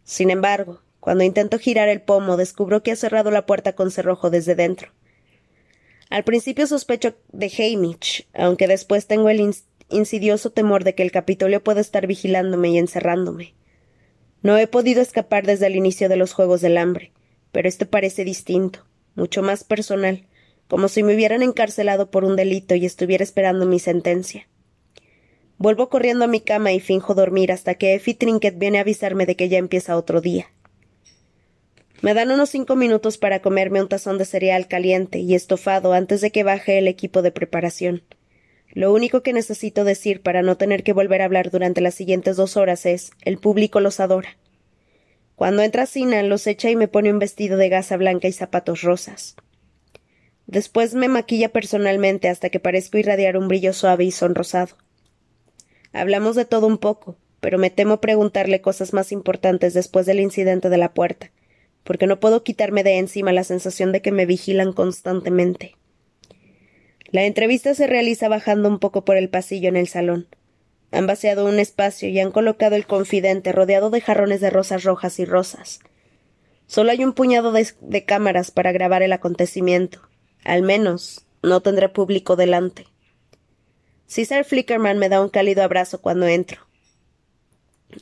Sin 0.04 0.30
embargo, 0.30 0.82
cuando 1.00 1.24
intento 1.24 1.58
girar 1.58 1.88
el 1.88 2.00
pomo, 2.00 2.36
descubro 2.36 2.84
que 2.84 2.92
ha 2.92 2.96
cerrado 2.96 3.32
la 3.32 3.44
puerta 3.44 3.72
con 3.72 3.90
cerrojo 3.90 4.30
desde 4.30 4.54
dentro. 4.54 4.92
Al 6.10 6.22
principio 6.22 6.68
sospecho 6.68 7.16
de 7.32 7.50
Hamish, 7.58 8.28
aunque 8.34 8.68
después 8.68 9.08
tengo 9.08 9.30
el 9.30 9.52
insidioso 9.90 10.50
temor 10.50 10.84
de 10.84 10.94
que 10.94 11.02
el 11.02 11.10
Capitolio 11.10 11.60
pueda 11.60 11.80
estar 11.80 12.06
vigilándome 12.06 12.68
y 12.68 12.78
encerrándome. 12.78 13.54
No 14.42 14.56
he 14.58 14.68
podido 14.68 15.02
escapar 15.02 15.44
desde 15.44 15.66
el 15.66 15.74
inicio 15.74 16.08
de 16.08 16.14
los 16.14 16.34
Juegos 16.34 16.60
del 16.60 16.78
Hambre, 16.78 17.10
pero 17.50 17.68
este 17.68 17.84
parece 17.84 18.22
distinto, 18.22 18.86
mucho 19.16 19.42
más 19.42 19.64
personal, 19.64 20.24
como 20.68 20.86
si 20.86 21.02
me 21.02 21.16
hubieran 21.16 21.42
encarcelado 21.42 22.12
por 22.12 22.22
un 22.24 22.36
delito 22.36 22.76
y 22.76 22.86
estuviera 22.86 23.24
esperando 23.24 23.66
mi 23.66 23.80
sentencia. 23.80 24.46
Vuelvo 25.58 25.88
corriendo 25.88 26.24
a 26.24 26.28
mi 26.28 26.40
cama 26.40 26.72
y 26.72 26.78
finjo 26.78 27.14
dormir 27.14 27.50
hasta 27.50 27.74
que 27.74 27.94
Effie 27.94 28.14
Trinket 28.14 28.58
viene 28.58 28.78
a 28.78 28.82
avisarme 28.82 29.26
de 29.26 29.34
que 29.34 29.48
ya 29.48 29.58
empieza 29.58 29.96
otro 29.96 30.20
día. 30.20 30.46
Me 32.00 32.14
dan 32.14 32.30
unos 32.30 32.50
cinco 32.50 32.76
minutos 32.76 33.18
para 33.18 33.42
comerme 33.42 33.82
un 33.82 33.88
tazón 33.88 34.18
de 34.18 34.24
cereal 34.24 34.68
caliente 34.68 35.18
y 35.18 35.34
estofado 35.34 35.92
antes 35.92 36.20
de 36.20 36.30
que 36.30 36.44
baje 36.44 36.78
el 36.78 36.86
equipo 36.86 37.22
de 37.22 37.32
preparación. 37.32 38.02
Lo 38.72 38.92
único 38.92 39.24
que 39.24 39.32
necesito 39.32 39.82
decir 39.82 40.22
para 40.22 40.42
no 40.42 40.56
tener 40.56 40.84
que 40.84 40.92
volver 40.92 41.22
a 41.22 41.24
hablar 41.24 41.50
durante 41.50 41.80
las 41.80 41.94
siguientes 41.94 42.36
dos 42.36 42.56
horas 42.56 42.86
es 42.86 43.10
el 43.22 43.38
público 43.38 43.80
los 43.80 43.98
adora. 43.98 44.36
Cuando 45.34 45.62
entra 45.62 45.86
Sina, 45.86 46.22
los 46.22 46.46
echa 46.46 46.70
y 46.70 46.76
me 46.76 46.86
pone 46.86 47.10
un 47.10 47.18
vestido 47.18 47.56
de 47.56 47.68
gasa 47.68 47.96
blanca 47.96 48.28
y 48.28 48.32
zapatos 48.32 48.82
rosas. 48.82 49.34
Después 50.46 50.94
me 50.94 51.08
maquilla 51.08 51.48
personalmente 51.48 52.28
hasta 52.28 52.48
que 52.48 52.60
parezco 52.60 52.98
irradiar 52.98 53.36
un 53.36 53.48
brillo 53.48 53.72
suave 53.72 54.04
y 54.04 54.12
sonrosado. 54.12 54.76
Hablamos 55.92 56.36
de 56.36 56.44
todo 56.44 56.66
un 56.66 56.78
poco, 56.78 57.16
pero 57.40 57.58
me 57.58 57.70
temo 57.70 58.00
preguntarle 58.00 58.60
cosas 58.60 58.92
más 58.92 59.12
importantes 59.12 59.74
después 59.74 60.06
del 60.06 60.20
incidente 60.20 60.68
de 60.68 60.78
la 60.78 60.92
puerta, 60.92 61.30
porque 61.84 62.06
no 62.06 62.20
puedo 62.20 62.42
quitarme 62.42 62.84
de 62.84 62.98
encima 62.98 63.32
la 63.32 63.44
sensación 63.44 63.92
de 63.92 64.02
que 64.02 64.12
me 64.12 64.26
vigilan 64.26 64.72
constantemente. 64.72 65.76
La 67.10 67.24
entrevista 67.24 67.74
se 67.74 67.86
realiza 67.86 68.28
bajando 68.28 68.68
un 68.68 68.78
poco 68.78 69.04
por 69.04 69.16
el 69.16 69.30
pasillo 69.30 69.68
en 69.68 69.76
el 69.76 69.88
salón. 69.88 70.26
Han 70.90 71.06
vaciado 71.06 71.46
un 71.46 71.58
espacio 71.58 72.08
y 72.08 72.20
han 72.20 72.32
colocado 72.32 72.76
el 72.76 72.86
confidente 72.86 73.52
rodeado 73.52 73.88
de 73.90 74.00
jarrones 74.00 74.40
de 74.40 74.50
rosas 74.50 74.84
rojas 74.84 75.18
y 75.18 75.24
rosas. 75.24 75.80
Solo 76.66 76.90
hay 76.90 77.02
un 77.02 77.14
puñado 77.14 77.52
de, 77.52 78.04
cámaras 78.04 78.50
para 78.50 78.72
grabar 78.72 79.02
el 79.02 79.12
acontecimiento. 79.12 80.00
Al 80.44 80.62
menos 80.62 81.24
no 81.42 81.62
tendré 81.62 81.88
público 81.88 82.36
delante. 82.36 82.86
César 84.08 84.46
Flickerman 84.46 84.98
me 84.98 85.10
da 85.10 85.20
un 85.20 85.28
cálido 85.28 85.62
abrazo 85.62 86.00
cuando 86.00 86.26
entro. 86.26 86.66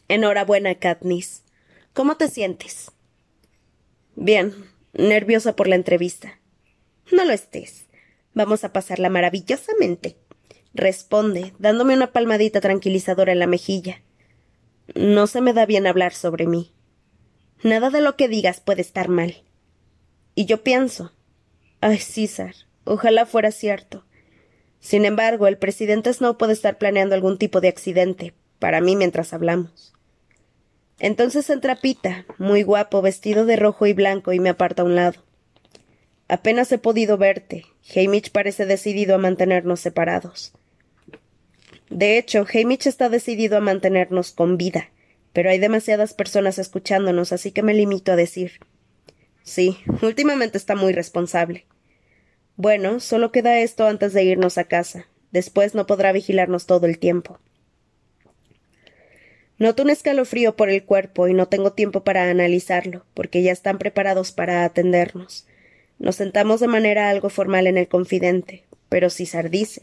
Enhorabuena, 0.06 0.76
Katniss. 0.76 1.42
¿Cómo 1.92 2.16
te 2.16 2.28
sientes? 2.28 2.92
Bien, 4.14 4.54
nerviosa 4.92 5.56
por 5.56 5.66
la 5.66 5.74
entrevista. 5.74 6.38
No 7.10 7.24
lo 7.24 7.32
estés. 7.32 7.86
Vamos 8.34 8.62
a 8.62 8.72
pasarla 8.72 9.08
maravillosamente. 9.08 10.16
Responde, 10.74 11.52
dándome 11.58 11.94
una 11.94 12.12
palmadita 12.12 12.60
tranquilizadora 12.60 13.32
en 13.32 13.40
la 13.40 13.48
mejilla. 13.48 14.00
No 14.94 15.26
se 15.26 15.40
me 15.40 15.52
da 15.52 15.66
bien 15.66 15.88
hablar 15.88 16.14
sobre 16.14 16.46
mí. 16.46 16.72
Nada 17.64 17.90
de 17.90 18.00
lo 18.00 18.14
que 18.14 18.28
digas 18.28 18.60
puede 18.60 18.82
estar 18.82 19.08
mal. 19.08 19.42
Y 20.36 20.46
yo 20.46 20.62
pienso. 20.62 21.12
Ay, 21.80 21.98
César, 21.98 22.54
ojalá 22.84 23.26
fuera 23.26 23.50
cierto. 23.50 24.05
Sin 24.86 25.04
embargo, 25.04 25.48
el 25.48 25.58
presidente 25.58 26.12
Snow 26.12 26.38
puede 26.38 26.52
estar 26.52 26.78
planeando 26.78 27.16
algún 27.16 27.38
tipo 27.38 27.60
de 27.60 27.66
accidente, 27.66 28.34
para 28.60 28.80
mí 28.80 28.94
mientras 28.94 29.32
hablamos. 29.32 29.92
Entonces 31.00 31.50
entra 31.50 31.74
Pita, 31.74 32.24
muy 32.38 32.62
guapo, 32.62 33.02
vestido 33.02 33.46
de 33.46 33.56
rojo 33.56 33.88
y 33.88 33.94
blanco, 33.94 34.32
y 34.32 34.38
me 34.38 34.48
aparta 34.48 34.82
a 34.82 34.84
un 34.84 34.94
lado. 34.94 35.24
Apenas 36.28 36.70
he 36.70 36.78
podido 36.78 37.18
verte. 37.18 37.66
Hamish 37.96 38.30
parece 38.30 38.64
decidido 38.64 39.16
a 39.16 39.18
mantenernos 39.18 39.80
separados. 39.80 40.52
De 41.90 42.16
hecho, 42.16 42.46
Hamish 42.54 42.86
está 42.86 43.08
decidido 43.08 43.56
a 43.56 43.60
mantenernos 43.60 44.30
con 44.30 44.56
vida, 44.56 44.90
pero 45.32 45.50
hay 45.50 45.58
demasiadas 45.58 46.14
personas 46.14 46.60
escuchándonos, 46.60 47.32
así 47.32 47.50
que 47.50 47.64
me 47.64 47.74
limito 47.74 48.12
a 48.12 48.16
decir. 48.16 48.60
Sí, 49.42 49.78
últimamente 50.00 50.56
está 50.58 50.76
muy 50.76 50.92
responsable. 50.92 51.66
Bueno, 52.56 53.00
solo 53.00 53.32
queda 53.32 53.58
esto 53.58 53.86
antes 53.86 54.14
de 54.14 54.24
irnos 54.24 54.56
a 54.56 54.64
casa. 54.64 55.06
Después 55.30 55.74
no 55.74 55.86
podrá 55.86 56.12
vigilarnos 56.12 56.66
todo 56.66 56.86
el 56.86 56.98
tiempo. 56.98 57.38
Noto 59.58 59.82
un 59.82 59.90
escalofrío 59.90 60.56
por 60.56 60.70
el 60.70 60.84
cuerpo 60.84 61.28
y 61.28 61.34
no 61.34 61.48
tengo 61.48 61.72
tiempo 61.72 62.04
para 62.04 62.30
analizarlo, 62.30 63.04
porque 63.14 63.42
ya 63.42 63.52
están 63.52 63.78
preparados 63.78 64.32
para 64.32 64.64
atendernos. 64.64 65.46
Nos 65.98 66.16
sentamos 66.16 66.60
de 66.60 66.66
manera 66.66 67.10
algo 67.10 67.30
formal 67.30 67.66
en 67.66 67.78
el 67.78 67.88
confidente, 67.88 68.64
pero 68.88 69.10
César 69.10 69.50
dice 69.50 69.82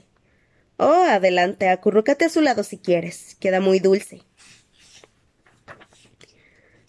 Oh, 0.78 1.06
adelante, 1.08 1.70
acurrúcate 1.70 2.26
a 2.26 2.30
su 2.30 2.42
lado 2.42 2.64
si 2.64 2.78
quieres. 2.78 3.36
Queda 3.40 3.60
muy 3.60 3.80
dulce. 3.80 4.22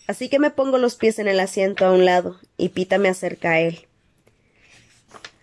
Así 0.07 0.29
que 0.29 0.39
me 0.39 0.51
pongo 0.51 0.79
los 0.79 0.97
pies 0.97 1.19
en 1.19 1.29
el 1.29 1.41
asiento 1.41 1.87
a 1.87 1.93
un 1.93 2.05
lado, 2.05 2.39
y 2.57 2.71
Pita 2.71 2.99
me 2.99 3.09
acerca 3.09 3.53
a 3.53 3.61
él. 3.61 3.87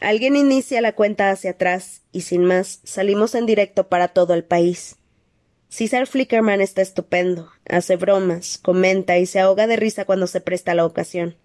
Alguien 0.01 0.35
inicia 0.35 0.81
la 0.81 0.93
cuenta 0.93 1.29
hacia 1.29 1.51
atrás, 1.51 2.01
y 2.11 2.21
sin 2.21 2.43
más, 2.43 2.81
salimos 2.83 3.35
en 3.35 3.45
directo 3.45 3.87
para 3.87 4.07
todo 4.07 4.33
el 4.33 4.43
país. 4.43 4.97
César 5.69 6.07
Flickerman 6.07 6.59
está 6.59 6.81
estupendo, 6.81 7.51
hace 7.69 7.97
bromas, 7.97 8.57
comenta 8.57 9.19
y 9.19 9.27
se 9.27 9.39
ahoga 9.39 9.67
de 9.67 9.75
risa 9.75 10.05
cuando 10.05 10.25
se 10.25 10.41
presta 10.41 10.73
la 10.73 10.87
ocasión. 10.87 11.37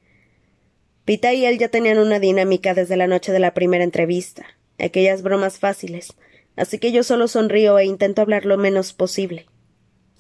Pita 1.05 1.35
y 1.35 1.45
él 1.45 1.59
ya 1.59 1.69
tenían 1.69 1.99
una 1.99 2.19
dinámica 2.19 2.73
desde 2.73 2.97
la 2.97 3.07
noche 3.07 3.31
de 3.31 3.41
la 3.41 3.53
primera 3.53 3.85
entrevista, 3.85 4.47
aquellas 4.79 5.21
bromas 5.21 5.59
fáciles, 5.59 6.15
así 6.57 6.79
que 6.79 6.93
yo 6.93 7.03
solo 7.03 7.29
sonrío 7.29 7.79
e 7.79 7.85
intento 7.85 8.23
hablar 8.23 8.47
lo 8.47 8.57
menos 8.57 8.95
posible. 8.95 9.47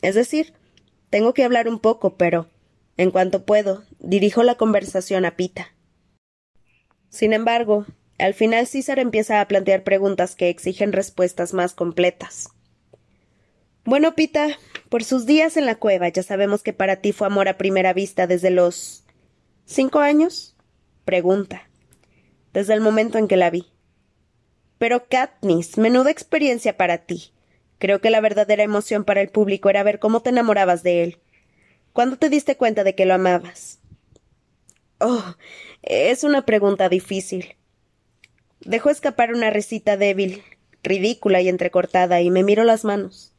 Es 0.02 0.14
decir, 0.14 0.52
tengo 1.09 1.33
que 1.33 1.43
hablar 1.43 1.69
un 1.69 1.78
poco, 1.78 2.19
pero, 2.19 2.50
en 2.99 3.11
cuanto 3.11 3.47
puedo, 3.47 3.83
dirijo 3.99 4.43
la 4.43 4.57
conversación 4.57 5.25
a 5.25 5.37
Pita. 5.37 5.75
Sin 7.09 7.33
embargo, 7.33 7.87
al 8.18 8.35
final 8.35 8.66
César 8.66 8.99
empieza 8.99 9.40
a 9.40 9.49
plantear 9.49 9.85
preguntas 9.85 10.35
que 10.35 10.49
exigen 10.49 10.92
respuestas 10.92 11.52
más 11.52 11.75
completas. 11.75 12.49
Bueno, 13.85 14.14
Pita, 14.14 14.49
por 14.88 15.04
sus 15.04 15.26
días 15.26 15.56
en 15.56 15.66
la 15.66 15.76
cueva 15.76 16.08
ya 16.08 16.23
sabemos 16.23 16.62
que 16.62 16.73
para 16.73 16.96
ti 16.96 17.12
fue 17.12 17.26
amor 17.26 17.49
a 17.49 17.58
primera 17.58 17.92
vista 17.92 18.26
desde 18.26 18.50
los. 18.50 19.04
¿Cinco 19.64 20.00
años? 20.00 20.56
Pregunta. 21.04 21.68
Desde 22.52 22.75
el 22.75 22.80
momento 22.80 23.18
en 23.18 23.28
que 23.28 23.37
la 23.37 23.50
vi. 23.50 23.66
Pero 24.78 25.06
Katniss, 25.08 25.78
menuda 25.78 26.11
experiencia 26.11 26.76
para 26.76 26.99
ti. 26.99 27.32
Creo 27.78 28.00
que 28.00 28.11
la 28.11 28.20
verdadera 28.20 28.62
emoción 28.62 29.04
para 29.04 29.20
el 29.20 29.28
público 29.28 29.68
era 29.70 29.82
ver 29.82 29.99
cómo 29.99 30.20
te 30.20 30.30
enamorabas 30.30 30.82
de 30.82 31.04
él. 31.04 31.18
¿Cuándo 31.92 32.16
te 32.16 32.28
diste 32.28 32.56
cuenta 32.56 32.85
de 32.85 32.94
que 32.94 33.06
lo 33.06 33.14
amabas? 33.14 33.80
Oh, 34.99 35.23
es 35.82 36.25
una 36.25 36.44
pregunta 36.46 36.88
difícil. 36.88 37.56
Dejó 38.60 38.90
escapar 38.90 39.32
una 39.32 39.50
risita 39.50 39.96
débil, 39.96 40.42
ridícula 40.82 41.40
y 41.40 41.48
entrecortada, 41.48 42.20
y 42.20 42.30
me 42.30 42.42
miró 42.42 42.64
las 42.64 42.84
manos. 42.84 43.32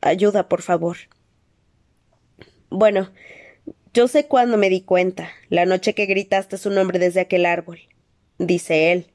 Ayuda, 0.00 0.48
por 0.48 0.62
favor. 0.62 0.96
Bueno, 2.70 3.12
yo 3.94 4.08
sé 4.08 4.26
cuándo 4.26 4.56
me 4.56 4.68
di 4.68 4.82
cuenta, 4.82 5.30
la 5.48 5.64
noche 5.64 5.94
que 5.94 6.06
gritaste 6.06 6.58
su 6.58 6.70
nombre 6.70 6.98
desde 6.98 7.20
aquel 7.20 7.46
árbol, 7.46 7.80
dice 8.38 8.92
él. 8.92 9.12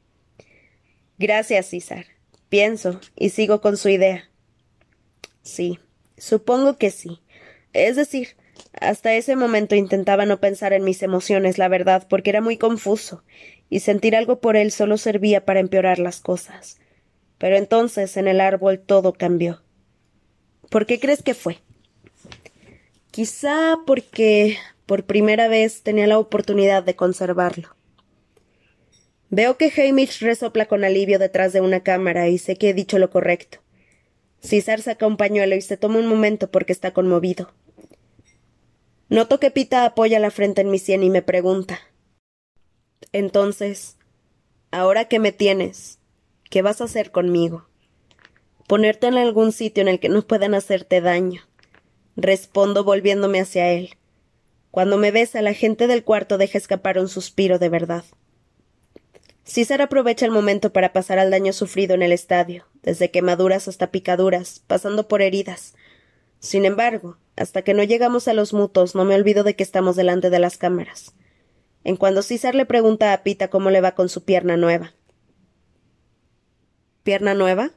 Gracias, 1.17 1.67
César. 1.67 2.05
Pienso, 2.49 2.99
y 3.15 3.29
sigo 3.29 3.61
con 3.61 3.77
su 3.77 3.89
idea. 3.89 4.29
Sí, 5.43 5.79
supongo 6.17 6.77
que 6.77 6.89
sí. 6.89 7.21
Es 7.73 7.95
decir, 7.95 8.35
hasta 8.79 9.13
ese 9.13 9.35
momento 9.35 9.75
intentaba 9.75 10.25
no 10.25 10.39
pensar 10.39 10.73
en 10.73 10.83
mis 10.83 11.03
emociones, 11.03 11.57
la 11.57 11.67
verdad, 11.67 12.07
porque 12.09 12.29
era 12.29 12.41
muy 12.41 12.57
confuso, 12.57 13.23
y 13.69 13.79
sentir 13.79 14.15
algo 14.15 14.39
por 14.39 14.55
él 14.55 14.71
solo 14.71 14.97
servía 14.97 15.45
para 15.45 15.59
empeorar 15.59 15.99
las 15.99 16.19
cosas. 16.19 16.79
Pero 17.37 17.55
entonces 17.55 18.17
en 18.17 18.27
el 18.27 18.41
árbol 18.41 18.79
todo 18.79 19.13
cambió. 19.13 19.61
¿Por 20.69 20.85
qué 20.85 20.99
crees 20.99 21.23
que 21.23 21.33
fue? 21.33 21.59
Quizá 23.11 23.77
porque 23.85 24.57
por 24.85 25.05
primera 25.05 25.47
vez 25.47 25.83
tenía 25.83 26.07
la 26.07 26.19
oportunidad 26.19 26.83
de 26.83 26.95
conservarlo. 26.95 27.75
Veo 29.29 29.57
que 29.57 29.71
Hamish 29.71 30.19
resopla 30.19 30.65
con 30.65 30.83
alivio 30.83 31.17
detrás 31.17 31.53
de 31.53 31.61
una 31.61 31.81
cámara 31.81 32.27
y 32.27 32.37
sé 32.37 32.57
que 32.57 32.69
he 32.69 32.73
dicho 32.73 32.99
lo 32.99 33.09
correcto. 33.09 33.59
César 34.41 34.81
saca 34.81 35.07
un 35.07 35.17
pañuelo 35.17 35.55
y 35.55 35.61
se 35.61 35.77
toma 35.77 35.99
un 35.99 36.07
momento 36.07 36.51
porque 36.51 36.73
está 36.73 36.91
conmovido. 36.91 37.53
Noto 39.11 39.41
que 39.41 39.51
Pita 39.51 39.83
apoya 39.83 40.19
la 40.19 40.31
frente 40.31 40.61
en 40.61 40.71
mi 40.71 40.79
sien 40.79 41.03
y 41.03 41.09
me 41.09 41.21
pregunta. 41.21 41.81
Entonces, 43.11 43.97
ahora 44.71 45.09
que 45.09 45.19
me 45.19 45.33
tienes, 45.33 45.99
¿qué 46.49 46.61
vas 46.61 46.79
a 46.79 46.85
hacer 46.85 47.11
conmigo? 47.11 47.67
Ponerte 48.67 49.07
en 49.07 49.17
algún 49.17 49.51
sitio 49.51 49.81
en 49.81 49.89
el 49.89 49.99
que 49.99 50.07
no 50.07 50.21
puedan 50.21 50.53
hacerte 50.53 51.01
daño. 51.01 51.41
Respondo 52.15 52.85
volviéndome 52.85 53.41
hacia 53.41 53.73
él. 53.73 53.97
Cuando 54.71 54.95
me 54.95 55.11
besa, 55.11 55.41
la 55.41 55.53
gente 55.53 55.87
del 55.87 56.05
cuarto 56.05 56.37
deja 56.37 56.57
escapar 56.57 56.97
un 56.97 57.09
suspiro 57.09 57.59
de 57.59 57.67
verdad. 57.67 58.05
César 59.43 59.81
aprovecha 59.81 60.25
el 60.25 60.31
momento 60.31 60.71
para 60.71 60.93
pasar 60.93 61.19
al 61.19 61.31
daño 61.31 61.51
sufrido 61.51 61.95
en 61.95 62.01
el 62.01 62.13
estadio, 62.13 62.65
desde 62.81 63.11
quemaduras 63.11 63.67
hasta 63.67 63.91
picaduras, 63.91 64.63
pasando 64.67 65.09
por 65.09 65.21
heridas. 65.21 65.73
Sin 66.39 66.63
embargo, 66.63 67.17
hasta 67.41 67.63
que 67.63 67.73
no 67.73 67.83
llegamos 67.83 68.27
a 68.27 68.33
los 68.33 68.53
mutos, 68.53 68.95
no 68.95 69.05
me 69.05 69.15
olvido 69.15 69.43
de 69.43 69.55
que 69.55 69.63
estamos 69.63 69.95
delante 69.95 70.29
de 70.29 70.39
las 70.39 70.57
cámaras. 70.57 71.13
En 71.83 71.97
cuando 71.97 72.21
César 72.21 72.55
le 72.55 72.65
pregunta 72.65 73.13
a 73.13 73.23
Pita 73.23 73.49
cómo 73.49 73.69
le 73.69 73.81
va 73.81 73.95
con 73.95 74.09
su 74.09 74.23
pierna 74.23 74.57
nueva. 74.57 74.93
¿Pierna 77.03 77.33
nueva? 77.33 77.71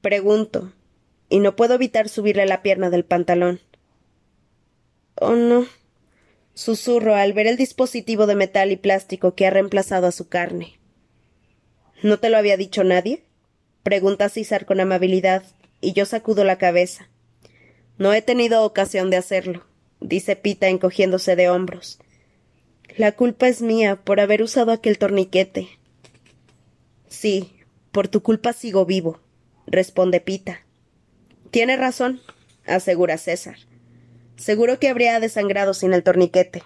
Pregunto, 0.00 0.72
y 1.28 1.38
no 1.38 1.56
puedo 1.56 1.74
evitar 1.74 2.08
subirle 2.08 2.46
la 2.46 2.62
pierna 2.62 2.90
del 2.90 3.04
pantalón. 3.04 3.60
Oh, 5.14 5.34
no. 5.34 5.66
Susurro 6.54 7.14
al 7.14 7.32
ver 7.32 7.46
el 7.46 7.56
dispositivo 7.56 8.26
de 8.26 8.34
metal 8.34 8.72
y 8.72 8.76
plástico 8.76 9.34
que 9.34 9.46
ha 9.46 9.50
reemplazado 9.50 10.06
a 10.06 10.12
su 10.12 10.28
carne. 10.28 10.78
¿No 12.02 12.18
te 12.18 12.30
lo 12.30 12.36
había 12.36 12.56
dicho 12.56 12.82
nadie? 12.82 13.24
Pregunta 13.82 14.28
César 14.28 14.66
con 14.66 14.80
amabilidad, 14.80 15.44
y 15.80 15.92
yo 15.92 16.04
sacudo 16.04 16.44
la 16.44 16.58
cabeza. 16.58 17.08
No 17.98 18.12
he 18.12 18.20
tenido 18.20 18.64
ocasión 18.64 19.10
de 19.10 19.16
hacerlo, 19.16 19.64
dice 20.00 20.36
Pita 20.36 20.68
encogiéndose 20.68 21.34
de 21.34 21.48
hombros. 21.48 21.98
La 22.96 23.12
culpa 23.12 23.48
es 23.48 23.62
mía 23.62 23.96
por 23.96 24.20
haber 24.20 24.42
usado 24.42 24.72
aquel 24.72 24.98
torniquete. 24.98 25.68
Sí, 27.08 27.56
por 27.92 28.08
tu 28.08 28.22
culpa 28.22 28.52
sigo 28.52 28.84
vivo, 28.84 29.20
responde 29.66 30.20
Pita. 30.20 30.66
Tiene 31.50 31.76
razón, 31.76 32.20
asegura 32.66 33.16
César. 33.16 33.56
Seguro 34.36 34.78
que 34.78 34.88
habría 34.88 35.18
desangrado 35.18 35.72
sin 35.72 35.94
el 35.94 36.02
torniquete. 36.02 36.62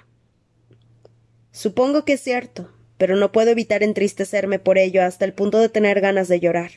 Supongo 1.52 2.04
que 2.04 2.14
es 2.14 2.20
cierto, 2.20 2.72
pero 2.98 3.16
no 3.16 3.30
puedo 3.30 3.50
evitar 3.50 3.82
entristecerme 3.82 4.58
por 4.58 4.78
ello 4.78 5.02
hasta 5.04 5.24
el 5.24 5.32
punto 5.32 5.58
de 5.58 5.68
tener 5.68 6.00
ganas 6.00 6.26
de 6.26 6.40
llorar. 6.40 6.72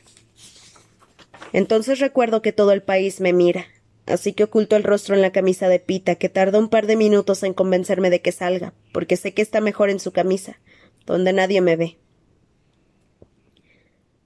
Entonces 1.52 1.98
recuerdo 1.98 2.42
que 2.42 2.52
todo 2.52 2.72
el 2.72 2.82
país 2.82 3.20
me 3.20 3.32
mira, 3.32 3.66
así 4.06 4.32
que 4.32 4.44
oculto 4.44 4.76
el 4.76 4.84
rostro 4.84 5.14
en 5.14 5.22
la 5.22 5.32
camisa 5.32 5.68
de 5.68 5.80
Pita, 5.80 6.16
que 6.16 6.28
tarda 6.28 6.58
un 6.58 6.68
par 6.68 6.86
de 6.86 6.96
minutos 6.96 7.42
en 7.42 7.54
convencerme 7.54 8.10
de 8.10 8.20
que 8.20 8.32
salga, 8.32 8.74
porque 8.92 9.16
sé 9.16 9.34
que 9.34 9.42
está 9.42 9.60
mejor 9.60 9.90
en 9.90 10.00
su 10.00 10.12
camisa, 10.12 10.58
donde 11.06 11.32
nadie 11.32 11.60
me 11.60 11.76
ve. 11.76 11.98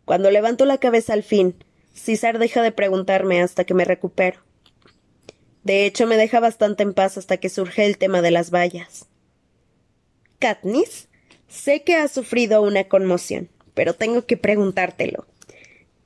Cuando 0.04 0.30
levanto 0.30 0.64
la 0.64 0.78
cabeza 0.78 1.12
al 1.12 1.22
fin, 1.22 1.54
César 1.92 2.38
deja 2.38 2.62
de 2.62 2.72
preguntarme 2.72 3.42
hasta 3.42 3.64
que 3.64 3.74
me 3.74 3.84
recupero. 3.84 4.40
De 5.64 5.84
hecho, 5.84 6.06
me 6.06 6.16
deja 6.16 6.40
bastante 6.40 6.82
en 6.82 6.94
paz 6.94 7.18
hasta 7.18 7.36
que 7.36 7.50
surge 7.50 7.84
el 7.84 7.98
tema 7.98 8.22
de 8.22 8.30
las 8.30 8.50
vallas. 8.50 9.06
Katniss, 10.38 11.08
sé 11.48 11.82
que 11.82 11.94
has 11.94 12.12
sufrido 12.12 12.62
una 12.62 12.84
conmoción, 12.84 13.50
pero 13.74 13.92
tengo 13.92 14.24
que 14.24 14.36
preguntártelo. 14.36 15.26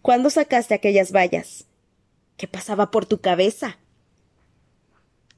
¿Cuándo 0.00 0.31
sacaste 0.31 0.75
aquellas 0.75 1.12
vallas? 1.12 1.67
¿Qué 2.37 2.49
pasaba 2.49 2.91
por 2.91 3.07
tu 3.07 3.21
cabeza? 3.21 3.79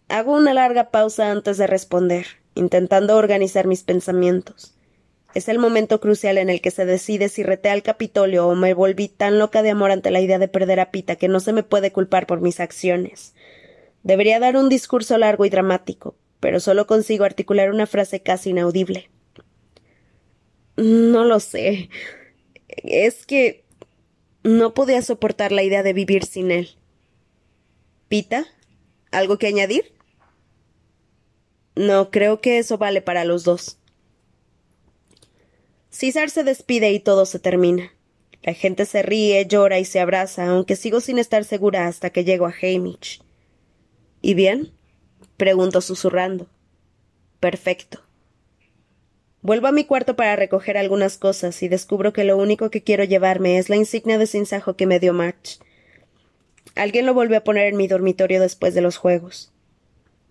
Hago 0.08 0.32
una 0.32 0.54
larga 0.54 0.90
pausa 0.90 1.30
antes 1.30 1.58
de 1.58 1.66
responder, 1.66 2.26
intentando 2.54 3.16
organizar 3.16 3.66
mis 3.66 3.82
pensamientos. 3.82 4.74
Es 5.34 5.48
el 5.48 5.58
momento 5.58 6.00
crucial 6.00 6.38
en 6.38 6.48
el 6.48 6.60
que 6.60 6.70
se 6.70 6.86
decide 6.86 7.28
si 7.28 7.42
reté 7.42 7.68
al 7.68 7.82
Capitolio 7.82 8.46
o 8.46 8.54
me 8.54 8.72
volví 8.72 9.08
tan 9.08 9.38
loca 9.40 9.62
de 9.62 9.70
amor 9.70 9.90
ante 9.90 10.12
la 10.12 10.20
idea 10.20 10.38
de 10.38 10.46
perder 10.46 10.78
a 10.78 10.92
Pita 10.92 11.16
que 11.16 11.26
no 11.26 11.40
se 11.40 11.52
me 11.52 11.64
puede 11.64 11.90
culpar 11.90 12.26
por 12.26 12.40
mis 12.40 12.60
acciones. 12.60 13.34
Debería 14.04 14.38
dar 14.38 14.56
un 14.56 14.68
discurso 14.68 15.18
largo 15.18 15.44
y 15.44 15.50
dramático, 15.50 16.14
pero 16.38 16.60
solo 16.60 16.86
consigo 16.86 17.24
articular 17.24 17.70
una 17.70 17.86
frase 17.86 18.20
casi 18.20 18.50
inaudible. 18.50 19.11
No 20.76 21.24
lo 21.24 21.40
sé. 21.40 21.88
Es 22.68 23.26
que 23.26 23.64
no 24.44 24.74
podía 24.74 25.02
soportar 25.02 25.50
la 25.50 25.62
idea 25.62 25.83
de 25.83 25.94
vivir 25.94 26.24
sin 26.26 26.50
él. 26.50 26.76
¿Pita? 28.08 28.46
¿Algo 29.10 29.38
que 29.38 29.46
añadir? 29.46 29.94
No, 31.76 32.10
creo 32.10 32.40
que 32.40 32.58
eso 32.58 32.78
vale 32.78 33.02
para 33.02 33.24
los 33.24 33.44
dos. 33.44 33.78
César 35.90 36.30
se 36.30 36.44
despide 36.44 36.92
y 36.92 37.00
todo 37.00 37.26
se 37.26 37.38
termina. 37.38 37.92
La 38.42 38.52
gente 38.52 38.84
se 38.84 39.02
ríe, 39.02 39.46
llora 39.46 39.78
y 39.78 39.84
se 39.84 40.00
abraza, 40.00 40.46
aunque 40.48 40.76
sigo 40.76 41.00
sin 41.00 41.18
estar 41.18 41.44
segura 41.44 41.86
hasta 41.86 42.10
que 42.10 42.24
llego 42.24 42.46
a 42.46 42.54
Hamish. 42.60 43.22
¿Y 44.20 44.34
bien? 44.34 44.72
pregunto 45.36 45.80
susurrando. 45.80 46.46
Perfecto. 47.40 48.00
Vuelvo 49.40 49.66
a 49.66 49.72
mi 49.72 49.84
cuarto 49.84 50.16
para 50.16 50.36
recoger 50.36 50.76
algunas 50.76 51.18
cosas 51.18 51.62
y 51.62 51.68
descubro 51.68 52.12
que 52.12 52.24
lo 52.24 52.36
único 52.36 52.70
que 52.70 52.82
quiero 52.82 53.04
llevarme 53.04 53.58
es 53.58 53.68
la 53.68 53.76
insignia 53.76 54.18
de 54.18 54.26
sinsajo 54.26 54.74
que 54.74 54.86
me 54.86 55.00
dio 55.00 55.12
March. 55.12 55.58
Alguien 56.74 57.06
lo 57.06 57.14
volvió 57.14 57.38
a 57.38 57.44
poner 57.44 57.66
en 57.66 57.76
mi 57.76 57.87
dormitorio 57.87 58.40
después 58.40 58.74
de 58.74 58.80
los 58.80 58.96
juegos. 58.96 59.52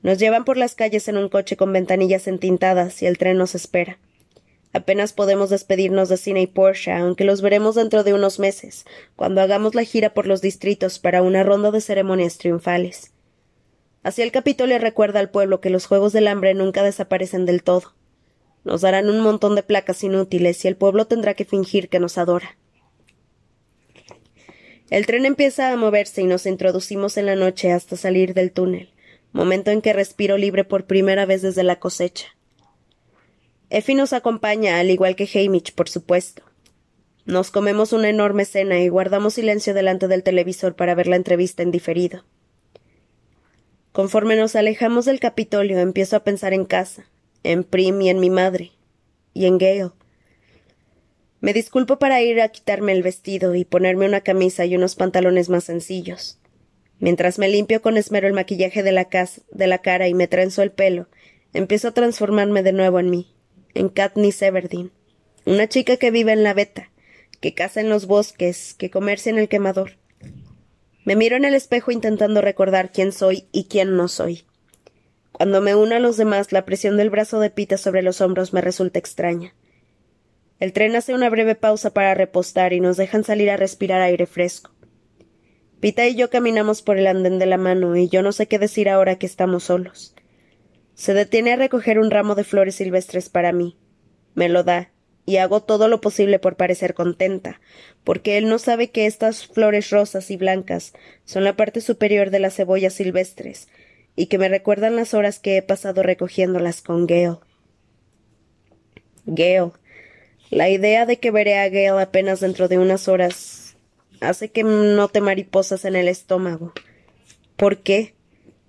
Nos 0.02 0.20
llevan 0.20 0.44
por 0.44 0.58
las 0.58 0.76
calles 0.76 1.08
en 1.08 1.18
un 1.18 1.30
coche 1.30 1.56
con 1.56 1.72
ventanillas 1.72 2.28
entintadas 2.28 3.02
y 3.02 3.06
el 3.06 3.18
tren 3.18 3.38
nos 3.38 3.56
espera. 3.56 3.98
Apenas 4.74 5.14
podemos 5.14 5.50
despedirnos 5.50 6.10
de 6.10 6.18
Cine 6.18 6.42
y 6.42 6.48
Porsche, 6.48 6.92
aunque 6.92 7.24
los 7.24 7.42
veremos 7.42 7.76
dentro 7.76 8.04
de 8.04 8.14
unos 8.14 8.40
meses, 8.40 8.86
cuando 9.16 9.40
hagamos 9.40 9.76
la 9.76 9.84
gira 9.84 10.14
por 10.14 10.26
los 10.28 10.42
distritos 10.42 11.00
para 11.00 11.22
una 11.22 11.44
ronda 11.44 11.72
de 11.72 11.80
ceremonias 11.80 12.38
triunfales. 12.40 13.12
Así 14.02 14.22
el 14.22 14.32
Capitolio 14.32 14.80
recuerda 14.80 15.20
al 15.20 15.30
pueblo 15.30 15.62
que 15.62 15.70
los 15.70 15.86
Juegos 15.86 16.12
del 16.12 16.28
Hambre 16.28 16.54
nunca 16.56 16.84
desaparecen 16.84 17.46
del 17.46 17.64
todo. 17.64 17.94
Nos 18.66 18.82
darán 18.82 19.10
un 19.10 19.22
montón 19.22 19.56
de 19.56 19.64
placas 19.64 20.04
inútiles 20.04 20.66
y 20.66 20.68
el 20.68 20.76
pueblo 20.76 21.06
tendrá 21.06 21.36
que 21.36 21.46
fingir 21.46 21.88
que 21.88 22.00
nos 22.00 22.18
adora. 22.18 22.58
El 24.94 25.08
tren 25.08 25.26
empieza 25.26 25.72
a 25.72 25.76
moverse 25.76 26.22
y 26.22 26.26
nos 26.26 26.46
introducimos 26.46 27.18
en 27.18 27.26
la 27.26 27.36
noche 27.36 27.72
hasta 27.72 27.98
salir 27.98 28.36
del 28.36 28.52
túnel, 28.52 28.92
momento 29.32 29.72
en 29.72 29.82
que 29.82 29.92
respiro 29.92 30.38
libre 30.38 30.66
por 30.66 30.86
primera 30.86 31.26
vez 31.26 31.42
desde 31.42 31.64
la 31.64 31.80
cosecha. 31.80 32.28
Effie 33.72 33.96
nos 33.96 34.14
acompaña, 34.14 34.80
al 34.80 34.92
igual 34.92 35.16
que 35.16 35.28
Hamish, 35.34 35.74
por 35.74 35.90
supuesto. 35.90 36.44
Nos 37.26 37.50
comemos 37.50 37.92
una 37.92 38.08
enorme 38.08 38.46
cena 38.46 38.82
y 38.82 38.88
guardamos 38.88 39.34
silencio 39.34 39.74
delante 39.74 40.08
del 40.08 40.22
televisor 40.22 40.76
para 40.76 40.94
ver 40.94 41.08
la 41.08 41.16
entrevista 41.16 41.64
en 41.64 41.72
diferido. 41.72 42.24
Conforme 43.94 44.36
nos 44.36 44.56
alejamos 44.56 45.06
del 45.06 45.20
Capitolio, 45.20 45.80
empiezo 45.80 46.18
a 46.18 46.24
pensar 46.24 46.54
en 46.54 46.66
casa, 46.66 47.10
en 47.42 47.64
Prim 47.64 48.00
y 48.00 48.10
en 48.12 48.20
mi 48.20 48.30
madre, 48.30 48.74
y 49.34 49.48
en 49.48 49.58
Gale. 49.58 49.90
Me 51.44 51.52
disculpo 51.52 52.00
para 52.00 52.22
ir 52.22 52.40
a 52.40 52.48
quitarme 52.48 52.94
el 52.94 53.04
vestido 53.04 53.54
y 53.54 53.66
ponerme 53.66 54.06
una 54.06 54.22
camisa 54.22 54.64
y 54.64 54.78
unos 54.78 54.96
pantalones 54.96 55.50
más 55.50 55.66
sencillos. 55.66 56.40
Mientras 57.00 57.38
me 57.38 57.50
limpio 57.50 57.82
con 57.82 57.98
esmero 57.98 58.28
el 58.28 58.34
maquillaje 58.34 58.82
de 58.82 58.94
la, 58.94 59.10
de 59.52 59.68
la 59.68 59.80
cara 59.80 60.08
y 60.08 60.14
me 60.14 60.30
trenzo 60.30 60.62
el 60.62 60.72
pelo, 60.72 61.10
empiezo 61.54 61.90
a 61.90 61.94
transformarme 61.94 62.64
de 62.64 62.72
nuevo 62.72 62.98
en 63.02 63.10
mí, 63.10 63.36
en 63.74 63.90
Katniss 63.90 64.42
Everdeen, 64.42 64.94
una 65.44 65.68
chica 65.68 65.98
que 65.98 66.12
vive 66.12 66.32
en 66.32 66.44
la 66.44 66.54
veta, 66.54 66.92
que 67.42 67.54
caza 67.54 67.82
en 67.82 67.90
los 67.90 68.08
bosques, 68.08 68.74
que 68.74 68.90
comercia 68.90 69.30
en 69.30 69.38
el 69.38 69.50
quemador, 69.50 69.98
me 71.04 71.18
miro 71.18 71.36
en 71.36 71.44
el 71.44 71.56
espejo 71.56 71.92
intentando 71.92 72.40
recordar 72.40 72.94
quién 72.94 73.12
soy 73.12 73.50
y 73.52 73.66
quién 73.66 73.98
no 73.98 74.08
soy. 74.08 74.46
Cuando 75.34 75.60
me 75.60 75.76
uno 75.76 75.98
a 75.98 76.00
los 76.00 76.16
demás, 76.16 76.54
la 76.54 76.64
presión 76.64 76.96
del 76.96 77.10
brazo 77.10 77.42
de 77.42 77.50
Pita 77.50 77.76
sobre 77.76 78.02
los 78.02 78.22
hombros 78.22 78.54
me 78.54 78.62
resulta 78.62 78.98
extraña. 78.98 79.54
El 80.60 80.74
tren 80.74 80.96
hace 80.96 81.14
una 81.14 81.30
breve 81.30 81.56
pausa 81.56 81.94
para 81.94 82.14
repostar 82.14 82.74
y 82.74 82.80
nos 82.80 82.98
dejan 82.98 83.24
salir 83.24 83.50
a 83.50 83.58
respirar 83.58 84.02
aire 84.02 84.26
fresco. 84.26 84.72
Pita 85.80 86.08
y 86.08 86.16
yo 86.16 86.30
caminamos 86.30 86.82
por 86.82 86.98
el 86.98 87.08
andén 87.08 87.40
de 87.40 87.46
la 87.46 87.58
mano 87.58 87.96
y 87.98 88.08
yo 88.08 88.22
no 88.22 88.32
sé 88.32 88.48
qué 88.48 88.60
decir 88.60 88.88
ahora 88.88 89.18
que 89.18 89.26
estamos 89.26 89.66
solos. 89.66 90.16
Se 90.96 91.14
detiene 91.14 91.54
a 91.54 91.58
recoger 91.58 92.00
un 92.00 92.12
ramo 92.12 92.36
de 92.36 92.44
flores 92.44 92.76
silvestres 92.76 93.30
para 93.30 93.52
mí. 93.52 93.78
Me 94.36 94.48
lo 94.48 94.64
da, 94.64 94.94
y 95.26 95.38
hago 95.38 95.62
todo 95.64 95.88
lo 95.88 96.02
posible 96.02 96.40
por 96.40 96.56
parecer 96.56 96.94
contenta, 96.94 97.62
porque 98.04 98.38
él 98.38 98.50
no 98.50 98.60
sabe 98.60 98.92
que 98.92 99.06
estas 99.06 99.48
flores 99.48 99.90
rosas 99.90 100.30
y 100.32 100.38
blancas 100.38 100.94
son 101.26 101.44
la 101.44 101.56
parte 101.56 101.82
superior 101.82 102.30
de 102.30 102.40
las 102.40 102.56
cebollas 102.56 102.94
silvestres, 102.94 103.68
y 104.16 104.28
que 104.28 104.38
me 104.38 104.50
recuerdan 104.50 104.96
las 104.96 105.14
horas 105.14 105.40
que 105.40 105.58
he 105.58 105.62
pasado 105.62 106.04
recogiéndolas 106.04 106.82
con 106.82 107.08
Gale. 107.08 107.40
Gale. 109.26 109.72
La 110.54 110.70
idea 110.70 111.08
de 111.08 111.18
que 111.18 111.32
veré 111.32 111.58
a 111.58 111.68
Gale 111.68 112.00
apenas 112.00 112.40
dentro 112.40 112.68
de 112.68 112.78
unas 112.78 113.08
horas 113.08 113.76
hace 114.22 114.52
que 114.52 114.64
note 114.64 115.20
mariposas 115.20 115.84
en 115.84 115.96
el 115.96 116.08
estómago. 116.08 116.74
¿Por 117.58 117.80
qué? 117.80 118.14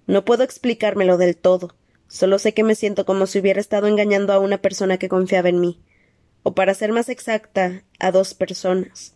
No 0.06 0.24
puedo 0.24 0.44
explicármelo 0.44 1.18
del 1.18 1.36
todo. 1.36 1.76
Solo 2.08 2.38
sé 2.38 2.54
que 2.54 2.64
me 2.64 2.74
siento 2.74 3.04
como 3.04 3.26
si 3.26 3.38
hubiera 3.38 3.60
estado 3.60 3.86
engañando 3.86 4.32
a 4.32 4.38
una 4.38 4.62
persona 4.62 4.96
que 4.96 5.10
confiaba 5.10 5.50
en 5.50 5.60
mí 5.60 5.78
o 6.42 6.54
para 6.54 6.72
ser 6.72 6.90
más 6.90 7.10
exacta, 7.10 7.84
a 7.98 8.10
dos 8.10 8.32
personas. 8.32 9.14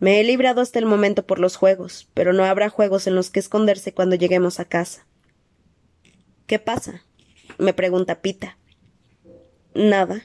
Me 0.00 0.18
he 0.18 0.24
librado 0.24 0.60
hasta 0.60 0.80
el 0.80 0.86
momento 0.86 1.24
por 1.24 1.38
los 1.38 1.54
juegos, 1.54 2.10
pero 2.14 2.32
no 2.32 2.42
habrá 2.42 2.68
juegos 2.68 3.06
en 3.06 3.14
los 3.14 3.30
que 3.30 3.38
esconderse 3.38 3.94
cuando 3.94 4.16
lleguemos 4.16 4.58
a 4.58 4.64
casa. 4.64 5.06
¿Qué 6.48 6.58
pasa? 6.58 7.04
me 7.58 7.72
pregunta 7.74 8.22
Pita. 8.22 8.58
Nada. 9.72 10.24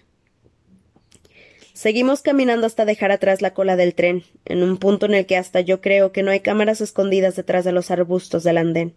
Seguimos 1.78 2.24
caminando 2.24 2.66
hasta 2.66 2.86
dejar 2.86 3.12
atrás 3.12 3.44
la 3.44 3.54
cola 3.54 3.76
del 3.76 3.94
tren, 3.94 4.24
en 4.46 4.64
un 4.64 4.78
punto 4.78 5.06
en 5.06 5.14
el 5.14 5.28
que 5.28 5.38
hasta 5.38 5.62
yo 5.62 5.80
creo 5.80 6.12
que 6.12 6.24
no 6.24 6.32
hay 6.32 6.40
cámaras 6.40 6.82
escondidas 6.82 7.36
detrás 7.36 7.66
de 7.66 7.72
los 7.72 7.92
arbustos 7.92 8.44
del 8.44 8.58
andén. 8.58 8.96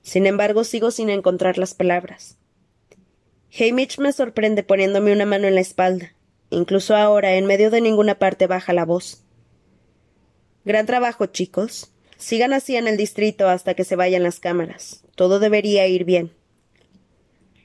Sin 0.00 0.24
embargo, 0.24 0.64
sigo 0.64 0.92
sin 0.92 1.10
encontrar 1.10 1.58
las 1.58 1.74
palabras. 1.74 2.38
Hamish 3.52 3.98
me 3.98 4.14
sorprende 4.14 4.62
poniéndome 4.62 5.12
una 5.12 5.26
mano 5.26 5.46
en 5.46 5.54
la 5.54 5.60
espalda. 5.60 6.14
Incluso 6.48 6.96
ahora, 6.96 7.34
en 7.34 7.44
medio 7.44 7.70
de 7.70 7.82
ninguna 7.82 8.18
parte, 8.18 8.46
baja 8.46 8.72
la 8.72 8.86
voz. 8.86 9.22
Gran 10.64 10.86
trabajo, 10.86 11.26
chicos. 11.26 11.92
Sigan 12.16 12.54
así 12.54 12.76
en 12.76 12.88
el 12.88 12.96
distrito 12.96 13.46
hasta 13.46 13.74
que 13.74 13.84
se 13.84 13.96
vayan 13.96 14.22
las 14.22 14.40
cámaras. 14.40 15.04
Todo 15.16 15.38
debería 15.38 15.86
ir 15.86 16.04
bien. 16.04 16.32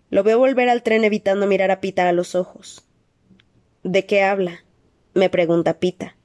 Lo 0.10 0.24
veo 0.24 0.40
volver 0.40 0.68
al 0.68 0.84
tren 0.84 1.06
evitando 1.06 1.48
mirar 1.48 1.72
a 1.72 1.80
Pita 1.80 2.10
a 2.10 2.12
los 2.12 2.36
ojos. 2.36 2.86
¿De 3.86 4.08
qué 4.08 4.24
habla? 4.24 4.66
me 5.14 5.30
pregunta 5.30 5.78
Pita. 5.80 6.18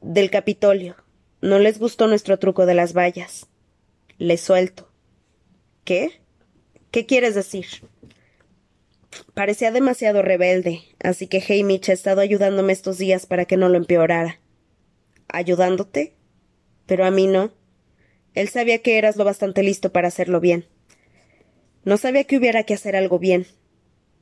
Del 0.00 0.30
Capitolio. 0.30 0.96
No 1.42 1.58
les 1.58 1.78
gustó 1.78 2.06
nuestro 2.06 2.38
truco 2.38 2.64
de 2.64 2.72
las 2.72 2.94
vallas. 2.94 3.46
Le 4.16 4.38
suelto. 4.38 4.88
¿Qué? 5.84 6.22
¿Qué 6.90 7.04
quieres 7.04 7.34
decir? 7.34 7.66
Parecía 9.34 9.70
demasiado 9.70 10.22
rebelde, 10.22 10.80
así 11.04 11.26
que 11.26 11.44
Hamish 11.46 11.90
ha 11.90 11.92
estado 11.92 12.22
ayudándome 12.22 12.72
estos 12.72 12.96
días 12.96 13.26
para 13.26 13.44
que 13.44 13.58
no 13.58 13.68
lo 13.68 13.76
empeorara 13.76 14.40
ayudándote. 15.28 16.14
Pero 16.86 17.04
a 17.04 17.10
mí 17.10 17.26
no. 17.26 17.52
Él 18.32 18.48
sabía 18.48 18.78
que 18.78 18.96
eras 18.96 19.16
lo 19.16 19.26
bastante 19.26 19.62
listo 19.62 19.92
para 19.92 20.08
hacerlo 20.08 20.40
bien. 20.40 20.64
No 21.84 21.98
sabía 21.98 22.24
que 22.24 22.38
hubiera 22.38 22.62
que 22.62 22.72
hacer 22.72 22.96
algo 22.96 23.18
bien. 23.18 23.46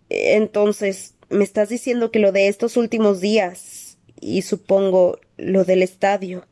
Entonces, 0.09 1.15
me 1.31 1.45
estás 1.45 1.69
diciendo 1.69 2.11
que 2.11 2.19
lo 2.19 2.33
de 2.33 2.49
estos 2.49 2.77
últimos 2.77 3.21
días, 3.21 3.99
y 4.21 4.43
supongo 4.43 5.19
lo 5.37 5.65
del 5.65 5.83
estadio, 5.83 6.47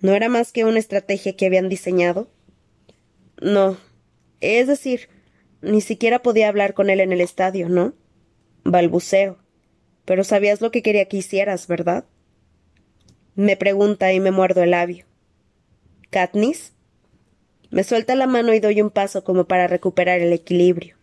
¿no 0.00 0.12
era 0.12 0.28
más 0.28 0.52
que 0.52 0.64
una 0.64 0.78
estrategia 0.78 1.36
que 1.36 1.46
habían 1.46 1.68
diseñado? 1.68 2.28
No. 3.40 3.76
Es 4.40 4.66
decir, 4.66 5.08
ni 5.60 5.80
siquiera 5.80 6.22
podía 6.22 6.48
hablar 6.48 6.74
con 6.74 6.90
él 6.90 7.00
en 7.00 7.12
el 7.12 7.20
estadio, 7.20 7.68
¿no? 7.68 7.94
Balbuceo. 8.64 9.38
Pero 10.04 10.24
sabías 10.24 10.60
lo 10.60 10.70
que 10.70 10.82
quería 10.82 11.06
que 11.06 11.18
hicieras, 11.18 11.66
¿verdad? 11.66 12.04
Me 13.34 13.56
pregunta 13.56 14.12
y 14.12 14.20
me 14.20 14.30
muerdo 14.30 14.62
el 14.62 14.72
labio. 14.72 15.06
¿Katniss? 16.10 16.72
Me 17.70 17.84
suelta 17.84 18.14
la 18.14 18.26
mano 18.26 18.54
y 18.54 18.60
doy 18.60 18.80
un 18.80 18.90
paso 18.90 19.24
como 19.24 19.44
para 19.44 19.66
recuperar 19.66 20.20
el 20.20 20.32
equilibrio. 20.32 20.96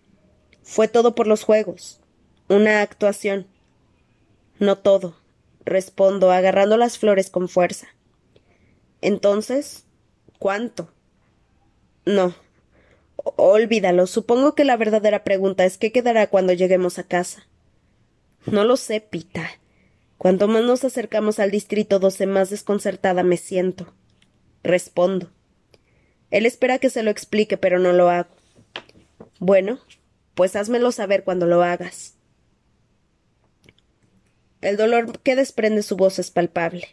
Fue 0.63 0.88
todo 0.88 1.15
por 1.15 1.28
los 1.28 1.44
juegos. 1.44 2.01
Una 2.52 2.82
actuación. 2.82 3.48
No 4.60 4.78
todo, 4.78 5.16
respondo, 5.64 6.32
agarrando 6.32 6.76
las 6.76 6.98
flores 6.98 7.30
con 7.30 7.48
fuerza. 7.48 7.88
Entonces, 9.00 9.86
¿cuánto? 10.38 10.92
No. 12.06 12.36
olvídalo. 13.16 14.06
Supongo 14.06 14.54
que 14.54 14.66
la 14.66 14.76
verdadera 14.76 15.24
pregunta 15.24 15.64
es 15.64 15.78
qué 15.78 15.94
quedará 15.94 16.28
cuando 16.28 16.52
lleguemos 16.52 17.00
a 17.00 17.04
casa. 17.04 17.48
No 18.46 18.66
lo 18.66 18.76
sé, 18.76 19.00
Pita. 19.00 19.50
Cuanto 20.18 20.50
más 20.50 20.66
nos 20.66 20.84
acercamos 20.84 21.40
al 21.40 21.52
distrito 21.52 22.00
12, 22.00 22.26
más 22.26 22.50
desconcertada 22.50 23.24
me 23.24 23.38
siento. 23.38 23.94
Respondo. 24.62 25.32
Él 26.32 26.46
espera 26.46 26.80
que 26.80 26.90
se 26.90 27.02
lo 27.02 27.12
explique, 27.12 27.56
pero 27.56 27.80
no 27.80 27.94
lo 27.94 28.10
hago. 28.10 28.36
Bueno, 29.40 29.80
pues 30.36 30.58
házmelo 30.58 30.92
saber 30.92 31.24
cuando 31.24 31.46
lo 31.46 31.64
hagas. 31.64 32.18
El 34.62 34.78
dolor 34.78 35.19
que 35.19 35.36
desprende 35.36 35.82
su 35.82 35.97
voz 35.97 36.19
es 36.19 36.30
palpable. 36.30 36.88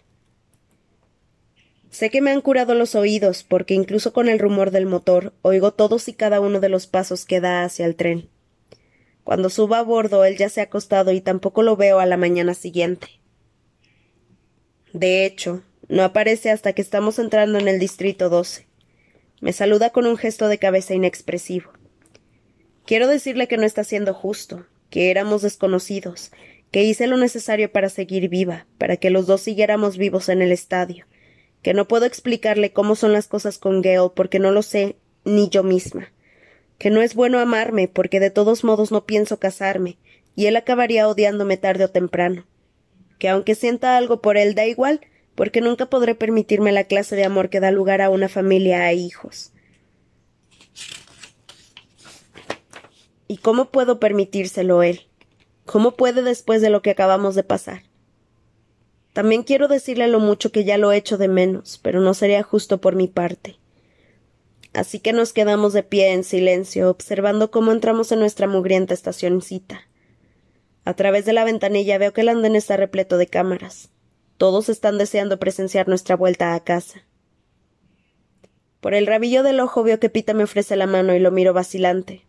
Sé 1.91 2.11
que 2.11 2.21
me 2.21 2.31
han 2.31 2.41
curado 2.41 2.75
los 2.75 2.95
oídos, 2.95 3.43
porque 3.43 3.75
incluso 3.75 4.13
con 4.13 4.29
el 4.29 4.39
rumor 4.39 4.71
del 4.71 4.87
motor 4.87 5.35
oigo 5.43 5.73
todos 5.73 6.09
y 6.09 6.15
cada 6.15 6.41
uno 6.41 6.61
de 6.61 6.69
los 6.69 6.87
pasos 6.87 7.25
que 7.25 7.41
da 7.41 7.65
hacia 7.65 7.87
el 7.87 7.95
tren. 7.97 8.29
Cuando 9.25 9.51
subo 9.51 9.75
a 9.75 9.83
bordo, 9.83 10.25
él 10.25 10.39
ya 10.39 10.49
se 10.49 10.61
ha 10.61 10.65
acostado 10.65 11.13
y 11.13 11.21
tampoco 11.21 11.63
lo 11.63 11.77
veo 11.77 11.99
a 11.99 12.07
la 12.07 12.17
mañana 12.17 12.55
siguiente. 12.55 13.09
De 14.95 15.27
hecho, 15.27 15.63
no 15.89 16.03
aparece 16.03 16.51
hasta 16.51 16.73
que 16.73 16.81
estamos 16.83 17.19
entrando 17.19 17.59
en 17.59 17.69
el 17.69 17.79
distrito 17.79 18.31
12. 18.31 18.67
Me 19.41 19.53
saluda 19.53 19.91
con 19.91 20.07
un 20.07 20.17
gesto 20.17 20.49
de 20.49 20.59
cabeza 20.59 20.95
inexpresivo. 20.95 21.71
Quiero 22.87 23.07
decirle 23.07 23.49
que 23.49 23.59
no 23.59 23.65
está 23.65 23.85
siendo 23.85 24.15
justo, 24.15 24.67
que 24.89 25.11
éramos 25.11 25.43
desconocidos, 25.43 26.33
que 26.71 26.83
hice 26.83 27.07
lo 27.07 27.17
necesario 27.17 27.73
para 27.73 27.89
seguir 27.89 28.29
viva, 28.29 28.67
para 28.79 28.97
que 28.97 29.11
los 29.11 29.27
dos 29.27 29.41
siguiéramos 29.41 29.97
vivos 29.97 30.29
en 30.29 30.43
el 30.43 30.53
estadio, 30.53 31.07
que 31.63 31.75
no 31.75 31.89
puedo 31.89 32.05
explicarle 32.05 32.73
cómo 32.73 32.95
son 32.95 33.13
las 33.13 33.27
cosas 33.27 33.59
con 33.59 33.83
Gale 33.83 34.11
porque 34.15 34.39
no 34.39 34.51
lo 34.51 34.63
sé 34.63 34.97
ni 35.25 35.49
yo 35.49 35.63
misma, 35.63 36.13
que 36.79 36.91
no 36.91 37.01
es 37.01 37.15
bueno 37.15 37.39
amarme 37.39 37.89
porque 37.89 38.21
de 38.21 38.31
todos 38.31 38.65
modos 38.65 38.93
no 38.93 39.07
pienso 39.07 39.39
casarme, 39.39 39.99
y 40.37 40.47
él 40.47 40.57
acabaría 40.57 41.09
odiándome 41.09 41.57
tarde 41.57 41.85
o 41.85 41.91
temprano, 41.91 42.47
que 43.19 43.29
aunque 43.29 43.55
sienta 43.55 43.97
algo 43.97 44.21
por 44.21 44.37
él 44.37 44.55
da 44.55 44.67
igual, 44.67 45.01
porque 45.35 45.61
nunca 45.61 45.87
podré 45.87 46.15
permitirme 46.15 46.73
la 46.73 46.85
clase 46.85 47.17
de 47.17 47.25
amor 47.25 47.49
que 47.49 47.61
da 47.61 47.71
lugar 47.71 48.03
a 48.03 48.11
una 48.11 48.29
familia 48.29 48.91
e 48.91 48.97
hijos. 48.97 49.53
¿Y 53.27 53.37
cómo 53.39 53.71
puedo 53.71 54.01
permitírselo 54.01 54.83
él? 54.83 55.08
¿Cómo 55.69 55.97
puede 55.97 56.23
después 56.23 56.63
de 56.63 56.71
lo 56.71 56.81
que 56.81 56.89
acabamos 56.89 57.35
de 57.35 57.43
pasar? 57.43 57.83
También 59.13 59.43
quiero 59.43 59.69
decirle 59.69 60.09
lo 60.09 60.19
mucho 60.19 60.51
que 60.51 60.65
ya 60.65 60.79
lo 60.79 60.91
he 60.91 60.97
hecho 60.97 61.19
de 61.19 61.29
menos, 61.29 61.79
pero 61.83 62.01
no 62.01 62.15
sería 62.15 62.43
justo 62.43 62.81
por 62.81 62.97
mi 62.97 63.07
parte. 63.07 63.59
Así 64.73 64.99
que 64.99 65.13
nos 65.13 65.35
quedamos 65.35 65.75
de 65.75 65.83
pie 65.83 66.15
en 66.15 66.25
silencio, 66.25 66.89
observando 66.89 67.51
cómo 67.51 67.71
entramos 67.71 68.11
en 68.13 68.21
nuestra 68.21 68.49
mugrienta 68.49 68.95
estacioncita. 68.95 69.83
A 70.87 70.95
través 70.95 71.27
de 71.27 71.35
la 71.35 71.45
ventanilla 71.45 71.99
veo 71.99 72.15
que 72.15 72.23
el 72.23 72.31
andén 72.31 72.57
está 72.57 72.79
repleto 72.79 73.19
de 73.19 73.27
cámaras. 73.27 73.91
Todos 74.39 74.71
están 74.71 74.97
deseando 74.97 75.39
presenciar 75.39 75.87
nuestra 75.87 76.17
vuelta 76.17 76.55
a 76.55 76.65
casa. 76.65 77.05
Por 78.81 78.95
el 78.95 79.07
rabillo 79.07 79.43
del 79.43 79.61
ojo 79.61 79.83
veo 79.83 80.01
que 80.01 80.09
Pita 80.09 80.33
me 80.33 80.45
ofrece 80.45 80.77
la 80.77 80.87
mano 80.87 81.15
y 81.15 81.19
lo 81.19 81.31
miro 81.31 81.53
vacilante. 81.53 82.25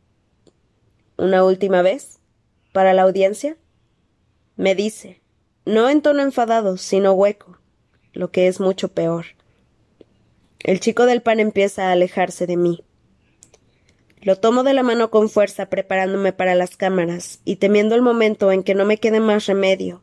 ¿Una 1.15 1.45
última 1.45 1.81
vez? 1.81 2.18
¿Para 2.71 2.93
la 2.93 3.03
audiencia? 3.03 3.57
Me 4.55 4.75
dice, 4.75 5.21
no 5.65 5.89
en 5.89 6.01
tono 6.01 6.21
enfadado, 6.21 6.77
sino 6.77 7.13
hueco, 7.13 7.57
lo 8.13 8.31
que 8.31 8.47
es 8.47 8.59
mucho 8.59 8.89
peor. 8.89 9.25
El 10.59 10.79
chico 10.79 11.05
del 11.05 11.21
pan 11.21 11.39
empieza 11.39 11.87
a 11.87 11.91
alejarse 11.93 12.45
de 12.45 12.57
mí. 12.57 12.83
Lo 14.21 14.35
tomo 14.35 14.63
de 14.63 14.73
la 14.73 14.83
mano 14.83 15.09
con 15.09 15.29
fuerza 15.29 15.67
preparándome 15.67 16.33
para 16.33 16.53
las 16.55 16.75
cámaras 16.75 17.39
y 17.45 17.55
temiendo 17.55 17.95
el 17.95 18.01
momento 18.01 18.51
en 18.51 18.63
que 18.63 18.75
no 18.75 18.85
me 18.85 18.97
quede 18.97 19.21
más 19.21 19.45
remedio 19.45 20.01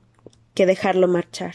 que 0.54 0.64
dejarlo 0.64 1.06
marchar. 1.06 1.54